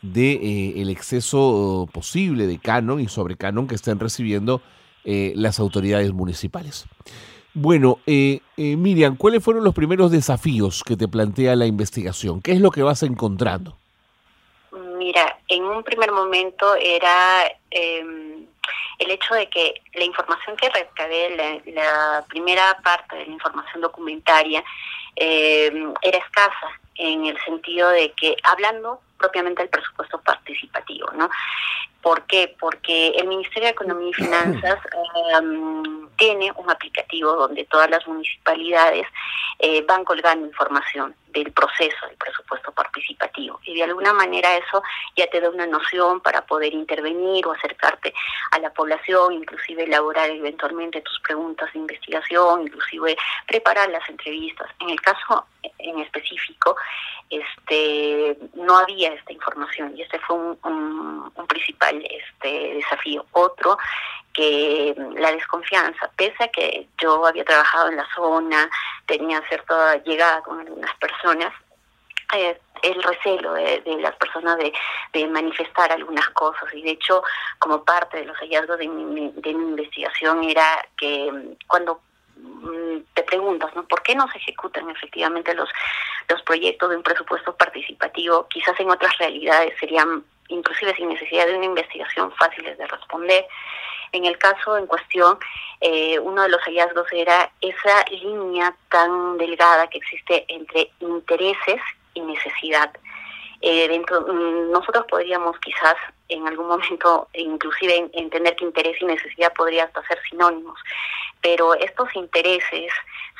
de 0.00 0.80
el 0.80 0.88
exceso 0.88 1.86
posible 1.92 2.46
de 2.46 2.58
canon 2.58 2.98
y 2.98 3.08
sobre 3.08 3.36
canon 3.36 3.66
que 3.66 3.74
están 3.74 3.98
recibiendo 3.98 4.62
las 5.04 5.58
autoridades 5.58 6.12
municipales. 6.12 6.86
Bueno, 7.52 7.98
Miriam, 8.56 9.16
¿cuáles 9.16 9.42
fueron 9.42 9.64
los 9.64 9.74
primeros 9.74 10.12
desafíos 10.12 10.84
que 10.86 10.96
te 10.96 11.08
plantea 11.08 11.56
la 11.56 11.66
investigación? 11.66 12.40
¿Qué 12.40 12.52
es 12.52 12.60
lo 12.60 12.70
que 12.70 12.84
vas 12.84 13.02
encontrando? 13.02 13.76
Mira, 15.02 15.36
en 15.48 15.64
un 15.64 15.82
primer 15.82 16.12
momento 16.12 16.76
era 16.76 17.42
em, 17.72 18.46
el 19.00 19.10
hecho 19.10 19.34
de 19.34 19.48
que 19.48 19.82
la 19.94 20.04
información 20.04 20.56
que 20.56 20.68
recabé, 20.68 21.60
la, 21.66 22.24
primera 22.28 22.78
parte 22.84 23.16
de 23.16 23.26
la 23.26 23.32
información 23.32 23.80
documentaria, 23.80 24.62
eh, 25.16 25.72
era 26.02 26.18
escasa 26.18 26.68
en 26.94 27.26
el 27.26 27.36
sentido 27.44 27.88
de 27.88 28.12
que, 28.12 28.36
hablando 28.44 29.00
propiamente 29.18 29.62
del 29.62 29.70
presupuesto 29.70 30.20
participativo, 30.20 31.08
¿no? 31.14 31.28
¿Por 32.00 32.22
qué? 32.26 32.54
Porque 32.60 33.08
el 33.08 33.26
Ministerio 33.26 33.64
de 33.64 33.72
Economía 33.72 34.10
y 34.10 34.14
Finanzas 34.14 34.78
em, 35.34 36.08
tiene 36.16 36.52
un 36.54 36.70
aplicativo 36.70 37.32
donde 37.32 37.64
todas 37.64 37.90
las 37.90 38.06
municipalidades 38.06 39.08
eh, 39.58 39.82
van 39.82 40.04
colgando 40.04 40.46
información 40.46 41.16
del 41.32 41.52
proceso 41.52 42.06
del 42.06 42.16
presupuesto 42.16 42.72
participativo 42.72 43.60
y 43.64 43.74
de 43.74 43.84
alguna 43.84 44.12
manera 44.12 44.56
eso 44.56 44.82
ya 45.16 45.26
te 45.28 45.40
da 45.40 45.50
una 45.50 45.66
noción 45.66 46.20
para 46.20 46.44
poder 46.46 46.72
intervenir 46.72 47.46
o 47.46 47.52
acercarte 47.52 48.12
a 48.50 48.58
la 48.58 48.72
población, 48.72 49.32
inclusive 49.34 49.84
elaborar 49.84 50.30
eventualmente 50.30 51.00
tus 51.00 51.20
preguntas 51.20 51.72
de 51.72 51.78
investigación, 51.78 52.62
inclusive 52.62 53.16
preparar 53.46 53.90
las 53.90 54.08
entrevistas. 54.08 54.68
En 54.80 54.90
el 54.90 55.00
caso 55.00 55.46
en 55.78 55.98
específico, 56.00 56.76
este 57.30 58.36
no 58.54 58.76
había 58.78 59.12
esta 59.14 59.32
información 59.32 59.96
y 59.96 60.02
este 60.02 60.18
fue 60.20 60.36
un, 60.36 61.32
un 61.34 61.46
principal 61.46 62.04
este 62.10 62.74
desafío. 62.74 63.24
Otro 63.32 63.78
que 64.32 64.94
la 65.16 65.32
desconfianza, 65.32 66.10
pese 66.16 66.44
a 66.44 66.48
que 66.48 66.88
yo 67.00 67.26
había 67.26 67.44
trabajado 67.44 67.88
en 67.88 67.96
la 67.96 68.06
zona, 68.14 68.68
tenía 69.06 69.40
cierta 69.48 69.96
llegada 70.04 70.42
con 70.42 70.60
algunas 70.60 70.94
personas, 70.96 71.52
eh, 72.34 72.58
el 72.82 73.02
recelo 73.02 73.52
de, 73.52 73.82
las 74.00 74.16
personas 74.16 74.56
de, 74.58 75.26
manifestar 75.28 75.92
algunas 75.92 76.28
cosas. 76.30 76.72
Y 76.74 76.82
de 76.82 76.92
hecho 76.92 77.22
como 77.58 77.84
parte 77.84 78.18
de 78.18 78.24
los 78.24 78.36
hallazgos 78.38 78.78
de 78.78 78.88
mi, 78.88 79.30
de 79.36 79.54
mi 79.54 79.70
investigación 79.70 80.42
era 80.44 80.84
que 80.96 81.30
mm, 81.30 81.66
cuando 81.68 82.00
te 83.14 83.22
preguntas, 83.22 83.74
¿no? 83.74 83.84
¿Por 83.84 84.02
qué 84.02 84.14
no 84.14 84.28
se 84.28 84.38
ejecutan 84.38 84.88
efectivamente 84.90 85.54
los, 85.54 85.68
los 86.28 86.42
proyectos 86.42 86.90
de 86.90 86.96
un 86.96 87.02
presupuesto 87.02 87.54
participativo? 87.56 88.46
Quizás 88.48 88.78
en 88.80 88.90
otras 88.90 89.16
realidades 89.18 89.74
serían, 89.78 90.24
inclusive 90.48 90.94
sin 90.94 91.08
necesidad 91.08 91.46
de 91.46 91.56
una 91.56 91.66
investigación, 91.66 92.32
fáciles 92.32 92.78
de 92.78 92.86
responder. 92.86 93.46
En 94.12 94.26
el 94.26 94.36
caso 94.38 94.76
en 94.76 94.86
cuestión, 94.86 95.38
eh, 95.80 96.18
uno 96.18 96.42
de 96.42 96.50
los 96.50 96.60
hallazgos 96.62 97.06
era 97.12 97.50
esa 97.60 98.04
línea 98.10 98.74
tan 98.90 99.38
delgada 99.38 99.88
que 99.88 99.98
existe 99.98 100.44
entre 100.48 100.90
intereses 101.00 101.80
y 102.14 102.20
necesidad. 102.20 102.90
Eh, 103.64 103.86
dentro, 103.86 104.22
mm, 104.22 104.72
nosotros 104.72 105.06
podríamos 105.08 105.56
quizás 105.60 105.94
en 106.28 106.46
algún 106.48 106.66
momento 106.66 107.28
inclusive 107.34 108.10
entender 108.12 108.56
que 108.56 108.64
interés 108.64 109.00
y 109.00 109.04
necesidad 109.04 109.52
podría 109.54 109.84
hasta 109.84 110.04
ser 110.06 110.18
sinónimos, 110.28 110.78
pero 111.40 111.74
estos 111.74 112.12
intereses 112.14 112.92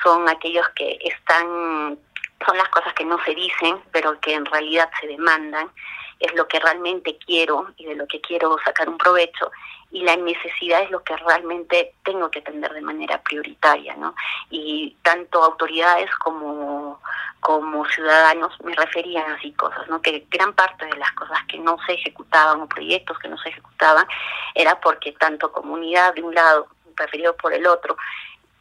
son 0.03 0.29
aquellos 0.29 0.69
que 0.71 0.99
están, 1.03 1.99
son 2.47 2.57
las 2.57 2.69
cosas 2.69 2.95
que 2.95 3.05
no 3.05 3.23
se 3.25 3.35
dicen, 3.35 3.81
pero 3.91 4.19
que 4.21 4.35
en 4.35 4.47
realidad 4.47 4.89
se 5.01 5.09
demandan 5.09 5.71
es 6.19 6.35
lo 6.35 6.47
que 6.49 6.61
realmente 6.61 7.19
quiero 7.19 7.73
y 7.77 7.87
de 7.87 7.97
lo 7.97 8.07
que 8.07 8.21
quiero 8.21 8.57
sacar 8.65 8.89
un 8.89 8.99
provecho 8.99 9.51
y 9.93 10.03
la 10.03 10.17
necesidad 10.17 10.83
es 10.83 10.91
lo 10.91 11.05
que 11.05 11.15
realmente 11.19 11.95
tengo 12.03 12.31
que 12.31 12.39
atender 12.39 12.73
de 12.73 12.81
manera 12.81 13.21
prioritaria, 13.23 13.95
¿no? 13.97 14.15
Y 14.51 14.97
tanto 15.03 15.43
autoridades 15.43 16.11
como, 16.17 17.01
como 17.41 17.85
ciudadanos 17.87 18.59
me 18.65 18.75
referían 18.75 19.31
así 19.33 19.53
cosas, 19.53 19.87
¿no? 19.89 20.01
Que 20.01 20.27
gran 20.31 20.55
parte 20.55 20.87
de 20.87 20.97
las 20.97 21.13
cosas 21.13 21.39
que 21.47 21.59
no 21.59 21.77
se 21.87 21.93
ejecutaban 21.93 22.63
o 22.63 22.69
proyectos 22.69 23.19
que 23.19 23.29
no 23.29 23.37
se 23.39 23.51
ejecutaban 23.51 24.07
era 24.55 24.81
porque 24.81 25.13
tanto 25.13 25.53
comunidad 25.53 26.15
de 26.15 26.23
un 26.23 26.35
lado 26.35 26.69
referido 26.97 27.37
por 27.37 27.53
el 27.53 27.67
otro 27.67 27.97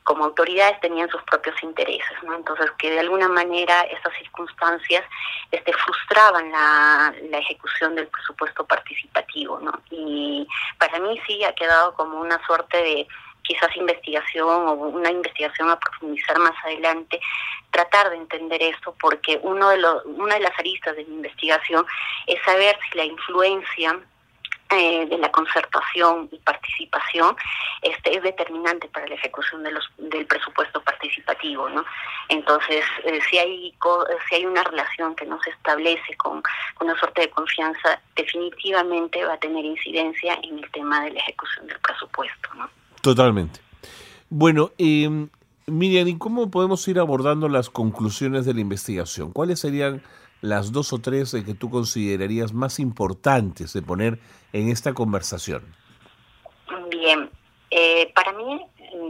como 0.03 0.25
autoridades 0.25 0.79
tenían 0.79 1.09
sus 1.09 1.21
propios 1.23 1.55
intereses, 1.61 2.17
¿no? 2.23 2.35
Entonces 2.35 2.71
que 2.79 2.89
de 2.91 2.99
alguna 2.99 3.27
manera 3.27 3.81
estas 3.83 4.13
circunstancias 4.17 5.03
este, 5.51 5.73
frustraban 5.73 6.51
la, 6.51 7.13
la, 7.29 7.37
ejecución 7.37 7.95
del 7.95 8.07
presupuesto 8.07 8.65
participativo, 8.65 9.59
¿no? 9.59 9.71
Y 9.91 10.47
para 10.79 10.99
mí 10.99 11.19
sí 11.27 11.43
ha 11.43 11.53
quedado 11.53 11.93
como 11.93 12.19
una 12.19 12.43
suerte 12.45 12.77
de 12.77 13.07
quizás 13.43 13.75
investigación 13.75 14.67
o 14.67 14.73
una 14.73 15.11
investigación 15.11 15.69
a 15.69 15.79
profundizar 15.79 16.37
más 16.39 16.53
adelante, 16.63 17.19
tratar 17.71 18.09
de 18.09 18.17
entender 18.17 18.61
esto 18.61 18.95
porque 18.99 19.39
uno 19.43 19.69
de 19.69 19.77
los, 19.77 20.05
una 20.05 20.35
de 20.35 20.41
las 20.41 20.57
aristas 20.59 20.95
de 20.95 21.05
mi 21.05 21.15
investigación 21.15 21.85
es 22.27 22.41
saber 22.43 22.77
si 22.89 22.97
la 22.97 23.05
influencia 23.05 23.99
eh, 24.71 25.05
de 25.05 25.17
la 25.17 25.31
concertación 25.31 26.29
y 26.31 26.37
participación 26.39 27.35
este 27.81 28.17
es 28.17 28.23
determinante 28.23 28.87
para 28.89 29.07
la 29.07 29.15
ejecución 29.15 29.63
de 29.63 29.71
los, 29.71 29.83
del 29.97 30.25
presupuesto 30.25 30.81
participativo 30.81 31.69
no 31.69 31.83
entonces 32.29 32.83
eh, 33.03 33.19
si 33.29 33.37
hay 33.37 33.73
si 34.29 34.35
hay 34.35 34.45
una 34.45 34.63
relación 34.63 35.15
que 35.15 35.25
no 35.25 35.41
se 35.43 35.49
establece 35.51 36.15
con, 36.17 36.41
una 36.79 36.97
suerte 36.97 37.21
de 37.21 37.29
confianza 37.29 38.01
definitivamente 38.15 39.23
va 39.25 39.33
a 39.33 39.39
tener 39.39 39.65
incidencia 39.65 40.37
en 40.43 40.59
el 40.59 40.71
tema 40.71 41.03
de 41.03 41.11
la 41.11 41.19
ejecución 41.19 41.67
del 41.67 41.79
presupuesto 41.79 42.49
no 42.55 42.69
totalmente. 43.01 43.59
Bueno 44.29 44.71
eh, 44.77 45.27
Miriam 45.67 46.07
y 46.07 46.17
cómo 46.17 46.49
podemos 46.49 46.87
ir 46.87 46.99
abordando 46.99 47.47
las 47.47 47.69
conclusiones 47.69 48.45
de 48.45 48.53
la 48.53 48.61
investigación 48.61 49.31
cuáles 49.31 49.59
serían 49.59 50.01
las 50.41 50.71
dos 50.71 50.91
o 50.91 50.99
tres 50.99 51.31
que 51.45 51.53
tú 51.53 51.69
considerarías 51.69 52.53
más 52.53 52.79
importantes 52.79 53.73
de 53.73 53.81
poner 53.81 54.19
en 54.53 54.69
esta 54.69 54.93
conversación? 54.93 55.63
Bien, 56.89 57.29
eh, 57.69 58.11
para 58.15 58.33
mí, 58.33 58.61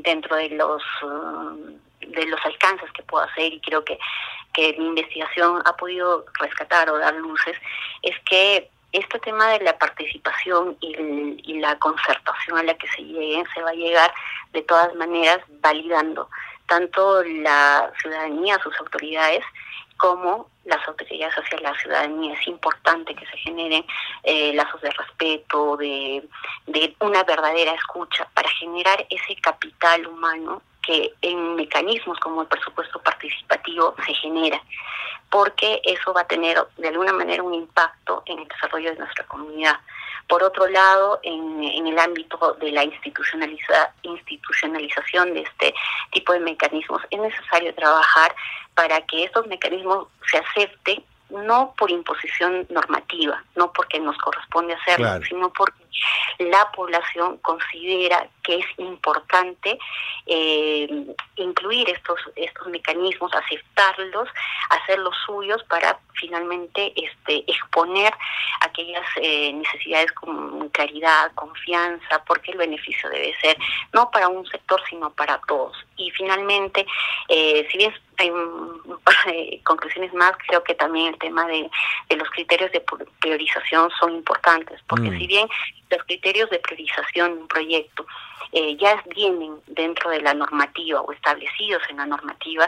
dentro 0.04 0.36
de 0.36 0.50
los, 0.50 0.82
uh, 1.04 1.56
de 2.06 2.26
los 2.26 2.40
alcances 2.44 2.92
que 2.92 3.04
puedo 3.04 3.24
hacer, 3.24 3.54
y 3.54 3.62
creo 3.62 3.84
que, 3.84 3.98
que 4.54 4.76
mi 4.78 4.88
investigación 4.88 5.62
ha 5.66 5.76
podido 5.78 6.26
rescatar 6.40 6.90
o 6.90 6.98
dar 6.98 7.16
luces, 7.16 7.56
es 8.02 8.16
que 8.30 8.70
este 8.92 9.20
tema 9.20 9.50
de 9.52 9.64
la 9.64 9.78
participación 9.78 10.78
y, 10.82 11.42
y, 11.44 11.60
la 11.60 11.78
concertación 11.80 12.58
a 12.58 12.64
la 12.64 12.74
que 12.74 12.88
se 12.90 13.04
llegue, 13.04 13.44
se 13.54 13.62
va 13.62 13.70
a 13.70 13.74
llegar 13.74 14.14
de 14.52 14.62
todas 14.64 14.94
maneras 14.96 15.40
validando 15.62 16.30
tanto 16.68 17.22
la 17.24 17.92
ciudadanía, 18.02 18.58
sus 18.64 18.78
autoridades, 18.80 19.44
como 19.98 20.50
las 20.66 20.86
autoridades 20.88 21.36
hacia 21.36 21.60
la 21.60 21.74
ciudadanía. 21.76 22.34
Es 22.34 22.48
importante 22.48 23.14
que 23.14 23.26
se 23.26 23.38
generen 23.38 23.86
eh, 24.24 24.54
lazos 24.54 24.82
de 24.82 24.90
respeto, 24.92 25.78
de, 25.78 26.28
de 26.68 26.96
una 27.02 27.24
verdadera 27.24 27.74
escucha, 27.74 28.28
para 28.34 28.50
generar 28.50 29.06
ese 29.10 29.36
capital 29.42 30.08
humano 30.08 30.62
que 30.82 31.14
en 31.22 31.56
mecanismos 31.82 32.20
como 32.20 32.42
el 32.42 32.48
presupuesto 32.48 33.00
participativo 33.00 33.96
se 34.06 34.14
genera, 34.14 34.62
porque 35.30 35.82
eso 35.84 36.14
va 36.14 36.22
a 36.22 36.28
tener 36.28 36.58
de 36.78 36.88
alguna 36.88 37.14
manera 37.14 37.44
un 37.44 37.54
impacto 37.54 38.24
en 38.26 38.40
el 38.40 38.48
desarrollo 38.48 38.92
de 38.92 38.98
nuestra 38.98 39.26
comunidad. 39.26 39.78
Por 40.28 40.44
otro 40.44 40.68
lado, 40.68 41.20
en, 41.24 41.64
en 41.64 41.88
el 41.88 42.00
ámbito 42.00 42.58
de 42.60 42.72
la 42.72 42.84
institucionaliza, 42.84 43.94
institucionalización 44.04 45.34
de 45.34 45.42
este 45.42 45.74
tipo 46.12 46.34
de 46.34 46.40
mecanismos, 46.40 47.02
es 47.10 47.20
necesario 47.20 47.74
trabajar 47.76 48.34
para 48.76 49.02
que 49.02 49.26
estos 49.26 49.48
mecanismos 49.48 50.08
se 50.30 50.38
acepten 50.38 51.04
no 51.30 51.74
por 51.78 51.90
imposición 51.90 52.68
normativa, 52.70 53.44
no 53.56 53.72
porque 53.72 54.00
nos 54.00 54.18
corresponde 54.18 54.74
hacerlo, 54.74 55.22
sino 55.28 55.52
porque 55.52 55.82
la 56.40 56.72
población 56.72 57.38
considera 57.38 58.28
que 58.44 58.56
es 58.56 58.66
importante 58.78 59.78
eh, 60.26 61.06
incluir 61.36 61.90
estos 61.90 62.20
estos 62.36 62.68
mecanismos, 62.68 63.32
aceptarlos, 63.34 64.28
hacerlos 64.70 65.16
suyos 65.26 65.64
para 65.66 66.00
finalmente 66.14 66.94
este 66.96 67.44
exponer 67.52 68.14
aquellas 68.62 69.06
eh, 69.18 69.54
necesidades 69.54 70.12
con 70.14 70.70
claridad, 70.70 71.32
confianza, 71.36 72.24
porque 72.26 72.52
el 72.52 72.58
beneficio 72.58 73.10
debe 73.10 73.36
ser 73.42 73.58
no 73.94 74.10
para 74.12 74.28
un 74.28 74.46
sector 74.48 74.82
sino 74.90 75.12
para 75.12 75.40
todos. 75.48 75.76
Y 75.98 76.12
finalmente, 76.12 76.86
eh, 77.28 77.68
si 77.72 77.78
bien 77.78 77.94
hay 78.18 78.30
un 78.30 79.00
par 79.04 79.16
de 79.26 79.62
conclusiones 79.64 80.14
más, 80.14 80.34
creo 80.48 80.64
que 80.64 80.76
también 80.76 81.08
el 81.08 81.20
tema 81.20 81.46
de, 81.48 81.70
los 82.16 82.30
criterios 82.30 82.72
de 82.72 82.84
priorización 83.20 83.90
son 84.00 84.14
importantes, 84.14 84.80
porque 84.88 85.10
mm. 85.10 85.18
si 85.18 85.28
bien 85.28 85.48
los 85.92 86.04
criterios 86.06 86.50
de 86.50 86.60
priorización 86.60 87.36
de 87.36 87.42
un 87.42 87.48
proyecto 87.48 88.06
eh, 88.54 88.76
ya 88.78 89.02
vienen 89.16 89.62
dentro 89.68 90.10
de 90.10 90.22
la 90.22 90.34
normativa 90.34 91.00
o 91.02 91.12
establecidos 91.14 91.82
en 91.90 91.98
la 91.98 92.06
normativa, 92.06 92.68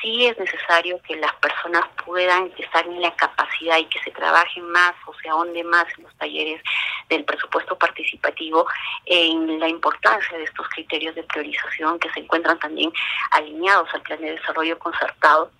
sí 0.00 0.26
es 0.26 0.38
necesario 0.38 1.00
que 1.02 1.16
las 1.16 1.34
personas 1.36 1.84
puedan 2.04 2.52
estar 2.56 2.86
en 2.86 3.00
la 3.00 3.12
capacidad 3.16 3.78
y 3.78 3.86
que 3.86 4.00
se 4.00 4.12
trabaje 4.12 4.60
más 4.60 4.94
o 5.06 5.14
se 5.14 5.28
ahonde 5.28 5.64
más 5.64 5.86
en 5.96 6.04
los 6.04 6.14
talleres 6.18 6.62
del 7.08 7.24
presupuesto 7.24 7.76
participativo 7.76 8.66
en 9.06 9.58
la 9.58 9.68
importancia 9.68 10.38
de 10.38 10.44
estos 10.44 10.68
criterios 10.68 11.16
de 11.16 11.24
priorización 11.24 11.98
que 11.98 12.10
se 12.12 12.20
encuentran 12.20 12.58
también 12.60 12.92
alineados 13.32 13.88
al 13.92 14.02
plan 14.02 14.20
de 14.20 14.32
desarrollo 14.32 14.78
concertado 14.78 15.50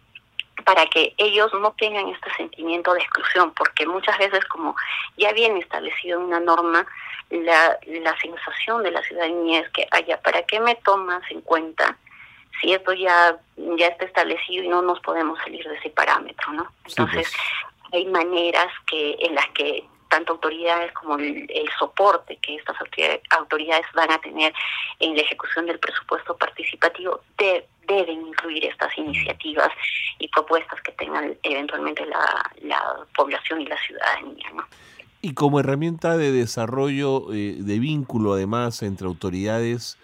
para 0.64 0.86
que 0.86 1.14
ellos 1.16 1.52
no 1.54 1.72
tengan 1.72 2.08
este 2.08 2.30
sentimiento 2.34 2.92
de 2.94 3.00
exclusión, 3.00 3.52
porque 3.54 3.86
muchas 3.86 4.16
veces 4.18 4.44
como 4.46 4.76
ya 5.16 5.32
viene 5.32 5.60
establecido 5.60 6.20
una 6.20 6.40
norma, 6.40 6.86
la, 7.30 7.78
la 7.86 8.18
sensación 8.18 8.82
de 8.82 8.90
la 8.90 9.02
ciudadanía 9.02 9.60
es 9.60 9.68
que, 9.70 9.86
haya, 9.90 10.20
¿para 10.20 10.42
qué 10.42 10.60
me 10.60 10.74
tomas 10.76 11.22
en 11.30 11.40
cuenta 11.42 11.96
si 12.60 12.72
esto 12.72 12.92
ya, 12.92 13.36
ya 13.56 13.86
está 13.86 14.04
establecido 14.04 14.64
y 14.64 14.68
no 14.68 14.82
nos 14.82 15.00
podemos 15.00 15.38
salir 15.40 15.66
de 15.66 15.76
ese 15.76 15.90
parámetro, 15.90 16.52
¿no? 16.52 16.72
Entonces, 16.86 17.32
pues. 17.32 17.92
hay 17.92 18.06
maneras 18.06 18.68
que 18.86 19.16
en 19.20 19.34
las 19.34 19.48
que 19.50 19.84
tanto 20.08 20.32
autoridades 20.34 20.92
como 20.92 21.16
el, 21.16 21.48
soporte 21.78 22.36
que 22.36 22.56
estas 22.56 22.76
autoridades 23.30 23.86
van 23.94 24.10
a 24.10 24.18
tener 24.18 24.52
en 24.98 25.14
la 25.14 25.22
ejecución 25.22 25.66
del 25.66 25.78
presupuesto 25.78 26.36
participativo 26.36 27.20
deben 27.86 28.26
incluir 28.26 28.64
estas 28.66 28.96
iniciativas 28.98 29.70
y 30.18 30.28
propuestas 30.28 30.80
que 30.82 30.92
tengan 30.92 31.36
eventualmente 31.42 32.04
la, 32.06 32.50
la 32.62 32.80
población 33.16 33.62
y 33.62 33.66
la 33.66 33.78
ciudadanía. 33.78 34.50
¿no? 34.54 34.64
Y 35.22 35.34
como 35.34 35.60
herramienta 35.60 36.16
de 36.16 36.30
desarrollo, 36.30 37.32
eh, 37.32 37.56
de 37.58 37.78
vínculo 37.78 38.34
además 38.34 38.82
entre 38.82 39.06
autoridades 39.06 39.98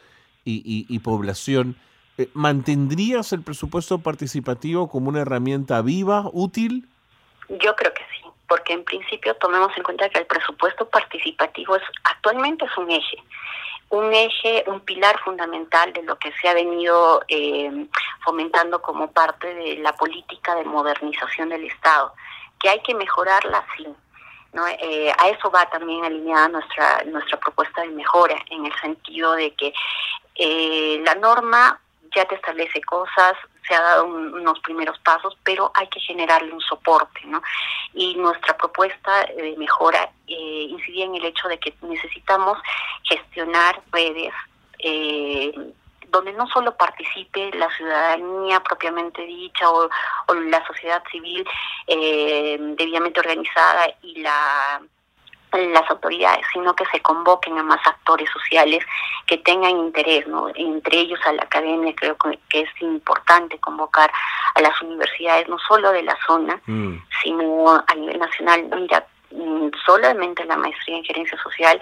y, 0.45 0.87
y, 0.89 0.99
población, 0.99 1.77
eh, 2.19 2.29
¿mantendrías 2.35 3.33
el 3.33 3.43
presupuesto 3.43 3.99
participativo 3.99 4.89
como 4.89 5.09
una 5.09 5.21
herramienta 5.21 5.81
viva, 5.83 6.29
útil? 6.33 6.89
Yo 7.49 7.75
creo 7.77 7.95
que 7.95 8.03
sí 8.03 8.25
porque 8.55 8.73
en 8.73 8.85
principio 8.85 9.35
tomemos 9.35 9.77
en 9.77 9.83
cuenta 9.83 10.09
que 10.09 10.21
el 10.21 10.27
presupuesto 10.27 10.89
participativo 10.89 11.75
es 11.75 11.83
actualmente 12.05 12.65
es 12.65 12.77
un 12.79 12.89
eje, 12.89 13.17
un 13.89 14.15
eje, 14.15 14.63
un 14.69 14.79
pilar 14.79 15.19
fundamental 15.25 15.93
de 15.93 16.05
lo 16.05 16.17
que 16.21 16.33
se 16.41 16.49
ha 16.49 16.55
venido 16.55 17.25
eh, 17.27 17.89
fomentando 18.25 18.81
como 18.81 19.11
parte 19.11 19.53
de 19.53 19.79
la 19.79 19.93
política 19.95 20.55
de 20.55 20.63
modernización 20.67 21.49
del 21.49 21.65
Estado, 21.65 22.15
que 22.61 22.69
hay 22.69 22.79
que 22.83 22.95
mejorarla 22.95 23.67
sí. 23.77 23.89
¿no? 24.53 24.69
Eh, 24.69 25.13
a 25.19 25.31
eso 25.31 25.51
va 25.51 25.69
también 25.69 26.05
alineada 26.05 26.47
nuestra 26.47 27.03
nuestra 27.07 27.41
propuesta 27.41 27.83
de 27.83 27.89
mejora, 27.89 28.37
en 28.51 28.67
el 28.67 28.75
sentido 28.81 29.33
de 29.33 29.51
que 29.57 29.75
eh, 30.37 31.03
la 31.05 31.17
norma 31.17 31.81
ya 32.15 32.25
te 32.27 32.37
establece 32.37 32.81
cosas, 32.83 33.33
se 33.67 33.75
ha 33.75 33.81
dado 33.81 34.05
unos 34.07 34.59
primeros 34.61 34.99
pasos, 35.01 35.37
pero 35.43 35.71
hay 35.75 35.87
que 35.89 36.01
generarle 36.01 36.53
un 36.53 36.61
soporte, 36.61 37.21
¿no? 37.25 37.43
Y 37.95 38.15
nuestra 38.17 38.57
propuesta 38.57 39.25
de 39.37 39.55
mejora 39.57 40.11
eh, 40.27 40.67
incidía 40.69 41.07
en 41.07 41.15
el 41.15 41.25
hecho 41.25 41.49
de 41.49 41.59
que 41.59 41.75
necesitamos 41.83 42.59
gestionar 43.05 43.81
redes 43.93 44.33
eh, 44.79 45.53
donde 46.09 46.33
no 46.33 46.47
solo 46.47 46.77
participe 46.77 47.51
la 47.55 47.69
ciudadanía 47.77 48.61
propiamente 48.61 49.23
dicha 49.23 49.69
o, 49.69 49.89
la 50.35 50.65
sociedad 50.67 51.03
civil 51.11 51.45
eh, 51.87 52.57
debidamente 52.77 53.21
organizada 53.21 53.87
y 54.03 54.21
la 54.21 54.81
las 55.55 55.89
autoridades, 55.91 56.45
sino 56.53 56.75
que 56.75 56.85
se 56.87 57.01
convoquen 57.01 57.59
a 57.59 57.63
más 57.63 57.81
actores 57.87 58.29
sociales 58.31 58.85
que 59.27 59.39
tengan 59.39 59.73
interés, 59.73 60.27
¿no? 60.27 60.49
entre 60.55 60.99
ellos 60.99 61.21
a 61.27 61.33
la 61.33 61.43
academia, 61.43 61.95
creo 61.97 62.17
que 62.49 62.61
es 62.61 62.69
importante 62.81 63.59
convocar 63.59 64.11
a 64.55 64.61
las 64.61 64.81
universidades, 64.83 65.49
no 65.49 65.59
solo 65.59 65.93
de 65.93 66.03
la 66.03 66.17
zona, 66.27 66.61
mm. 66.67 66.97
sino 67.23 67.85
a 67.87 67.95
nivel 67.95 68.19
nacional. 68.19 68.69
Mira, 68.75 69.07
mm, 69.31 69.69
solamente 69.85 70.45
la 70.45 70.57
maestría 70.57 70.99
en 70.99 71.05
gerencia 71.05 71.39
social, 71.43 71.81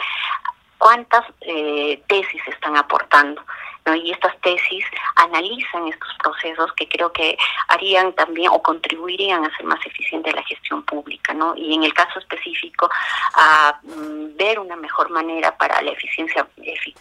cuántas 0.79 1.25
eh, 1.43 2.03
tesis 2.09 2.43
están 2.49 2.77
aportando. 2.77 3.43
¿No? 3.87 3.95
Y 3.95 4.11
estas 4.11 4.39
tesis 4.41 4.85
analizan 5.17 5.89
estos 5.89 6.09
procesos 6.23 6.73
que 6.75 6.89
creo 6.89 7.13
que 7.13 7.37
harían 7.69 8.13
también 8.13 8.51
o 8.53 8.63
contribuirían 8.63 9.45
a 9.45 9.57
ser 9.57 9.67
más 9.67 9.85
eficiente 9.87 10.33
la 10.33 10.43
gestión 10.43 10.83
pública. 10.83 11.35
¿no? 11.35 11.55
Y 11.57 11.75
en 11.75 11.85
el 11.85 11.95
caso 11.95 12.19
específico, 12.19 12.91
a 13.35 13.79
mm, 13.83 14.37
ver 14.37 14.59
una 14.59 14.77
mejor 14.77 15.11
manera 15.11 15.57
para 15.57 15.81
la 15.83 15.93
eficiencia 15.93 16.47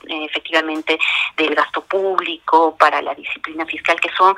efectivamente 0.08 1.00
del 1.38 1.56
gasto 1.56 1.82
público, 1.82 2.76
para 2.78 3.02
la 3.02 3.13
disciplina 3.15 3.65
fiscal, 3.65 4.00
que 4.00 4.10
son, 4.17 4.36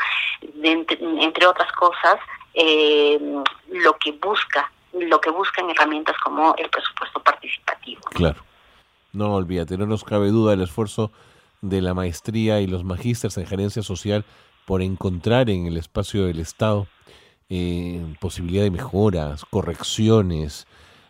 entre, 0.64 1.48
otras 1.48 1.72
cosas, 1.74 2.20
eh, 2.54 3.20
lo 3.70 3.98
que 3.98 4.12
busca 4.14 4.70
lo 4.94 5.20
que 5.20 5.32
buscan 5.32 5.68
herramientas 5.72 6.16
como 6.24 6.56
el 6.56 6.70
presupuesto 6.70 7.20
participativo. 7.20 8.02
Claro. 8.12 8.44
No 9.12 9.34
olvídate, 9.34 9.76
no 9.76 9.88
nos 9.88 10.04
cabe 10.04 10.28
duda 10.28 10.54
el 10.54 10.62
esfuerzo 10.62 11.12
de 11.64 11.82
la 11.82 11.94
maestría 11.94 12.62
y 12.62 12.68
los 12.68 12.84
magísteres 12.84 13.38
en 13.38 13.48
gerencia 13.48 13.82
social 13.82 14.26
por 14.66 14.82
encontrar 14.82 15.50
en 15.50 15.66
el 15.66 15.78
espacio 15.78 16.26
del 16.26 16.40
Estado 16.40 16.88
eh, 17.50 18.02
posibilidad 18.20 18.64
de 18.64 18.72
mejoras, 18.72 19.46
correcciones, 19.46 20.68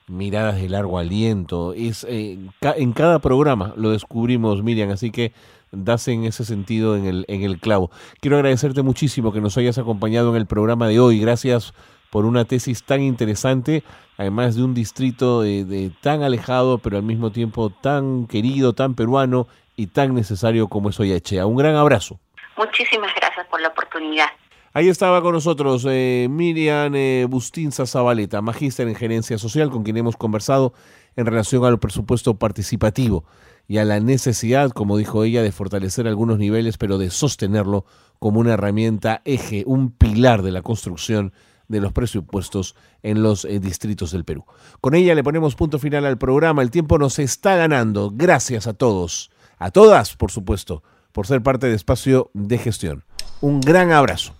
miradas 0.07 0.55
de 0.55 0.69
largo 0.69 0.99
aliento. 0.99 1.73
Es 1.73 2.05
eh, 2.09 2.37
en 2.61 2.93
cada 2.93 3.19
programa 3.19 3.73
lo 3.77 3.91
descubrimos, 3.91 4.61
Miriam, 4.63 4.89
así 4.91 5.11
que 5.11 5.33
das 5.71 6.07
en 6.07 6.25
ese 6.25 6.45
sentido 6.45 6.95
en 6.95 7.05
el, 7.05 7.25
en 7.27 7.41
el 7.43 7.59
clavo. 7.59 7.91
Quiero 8.19 8.37
agradecerte 8.37 8.81
muchísimo 8.83 9.31
que 9.31 9.41
nos 9.41 9.57
hayas 9.57 9.77
acompañado 9.77 10.31
en 10.31 10.35
el 10.35 10.45
programa 10.45 10.87
de 10.87 10.99
hoy. 10.99 11.19
Gracias 11.19 11.73
por 12.13 12.25
una 12.25 12.45
tesis 12.45 12.83
tan 12.83 13.01
interesante, 13.01 13.83
además 14.17 14.55
de 14.55 14.63
un 14.63 14.75
distrito 14.75 15.41
de, 15.41 15.91
tan 16.01 16.21
alejado, 16.21 16.77
pero 16.77 16.97
al 16.97 17.03
mismo 17.03 17.31
tiempo 17.31 17.71
tan 17.71 18.27
querido, 18.27 18.73
tan 18.73 18.93
peruano 18.93 19.47
y 19.75 19.87
tan 19.87 20.13
necesario 20.13 20.67
como 20.67 20.89
es 20.89 20.99
Oyachea. 20.99 21.45
Un 21.45 21.57
gran 21.57 21.75
abrazo. 21.75 22.19
Muchísimas 22.57 23.11
gracias 23.15 23.47
por 23.47 23.61
la 23.61 23.69
oportunidad. 23.69 24.27
Ahí 24.75 24.89
estaba 24.89 25.21
con 25.21 25.33
nosotros 25.33 25.85
eh, 25.87 26.27
Miriam 26.29 26.95
eh, 26.95 27.27
Bustinza 27.29 27.85
Zabaleta, 27.85 28.41
magíster 28.41 28.87
en 28.87 28.95
gerencia 28.95 29.37
social, 29.37 29.69
con 29.69 29.83
quien 29.83 29.97
hemos 29.97 30.17
conversado 30.17 30.73
en 31.15 31.27
relación 31.27 31.63
al 31.65 31.79
presupuesto 31.79 32.39
participativo 32.39 33.23
y 33.67 33.77
a 33.77 33.85
la 33.85 33.99
necesidad, 33.99 34.71
como 34.71 34.97
dijo 34.97 35.23
ella, 35.23 35.43
de 35.43 35.51
fortalecer 35.51 36.07
algunos 36.07 36.39
niveles, 36.39 36.77
pero 36.77 36.97
de 36.97 37.11
sostenerlo 37.11 37.85
como 38.17 38.39
una 38.39 38.53
herramienta 38.53 39.21
eje, 39.25 39.63
un 39.67 39.91
pilar 39.91 40.41
de 40.41 40.51
la 40.51 40.63
construcción 40.63 41.33
de 41.67 41.79
los 41.79 41.93
presupuestos 41.93 42.75
en 43.03 43.23
los 43.23 43.45
eh, 43.45 43.59
distritos 43.59 44.11
del 44.11 44.25
Perú. 44.25 44.45
Con 44.81 44.95
ella 44.95 45.15
le 45.15 45.23
ponemos 45.23 45.55
punto 45.55 45.79
final 45.79 46.05
al 46.05 46.17
programa. 46.17 46.61
El 46.61 46.71
tiempo 46.71 46.97
nos 46.97 47.19
está 47.19 47.55
ganando. 47.55 48.11
Gracias 48.13 48.67
a 48.67 48.73
todos, 48.73 49.31
a 49.63 49.71
todas, 49.71 50.17
por 50.17 50.29
supuesto, 50.29 50.83
por 51.13 51.25
ser 51.25 51.41
parte 51.41 51.67
de 51.67 51.75
Espacio 51.75 52.29
de 52.33 52.57
Gestión. 52.57 53.05
Un 53.39 53.61
gran 53.61 53.93
abrazo. 53.93 54.35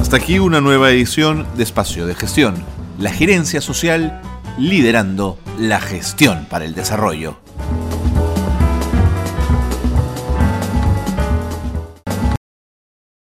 Hasta 0.00 0.16
aquí 0.16 0.38
una 0.38 0.62
nueva 0.62 0.90
edición 0.90 1.46
de 1.58 1.62
Espacio 1.62 2.06
de 2.06 2.14
Gestión. 2.14 2.64
La 2.98 3.10
gerencia 3.10 3.60
social 3.60 4.22
liderando 4.56 5.38
la 5.58 5.78
gestión 5.78 6.46
para 6.48 6.64
el 6.64 6.74
desarrollo. 6.74 7.38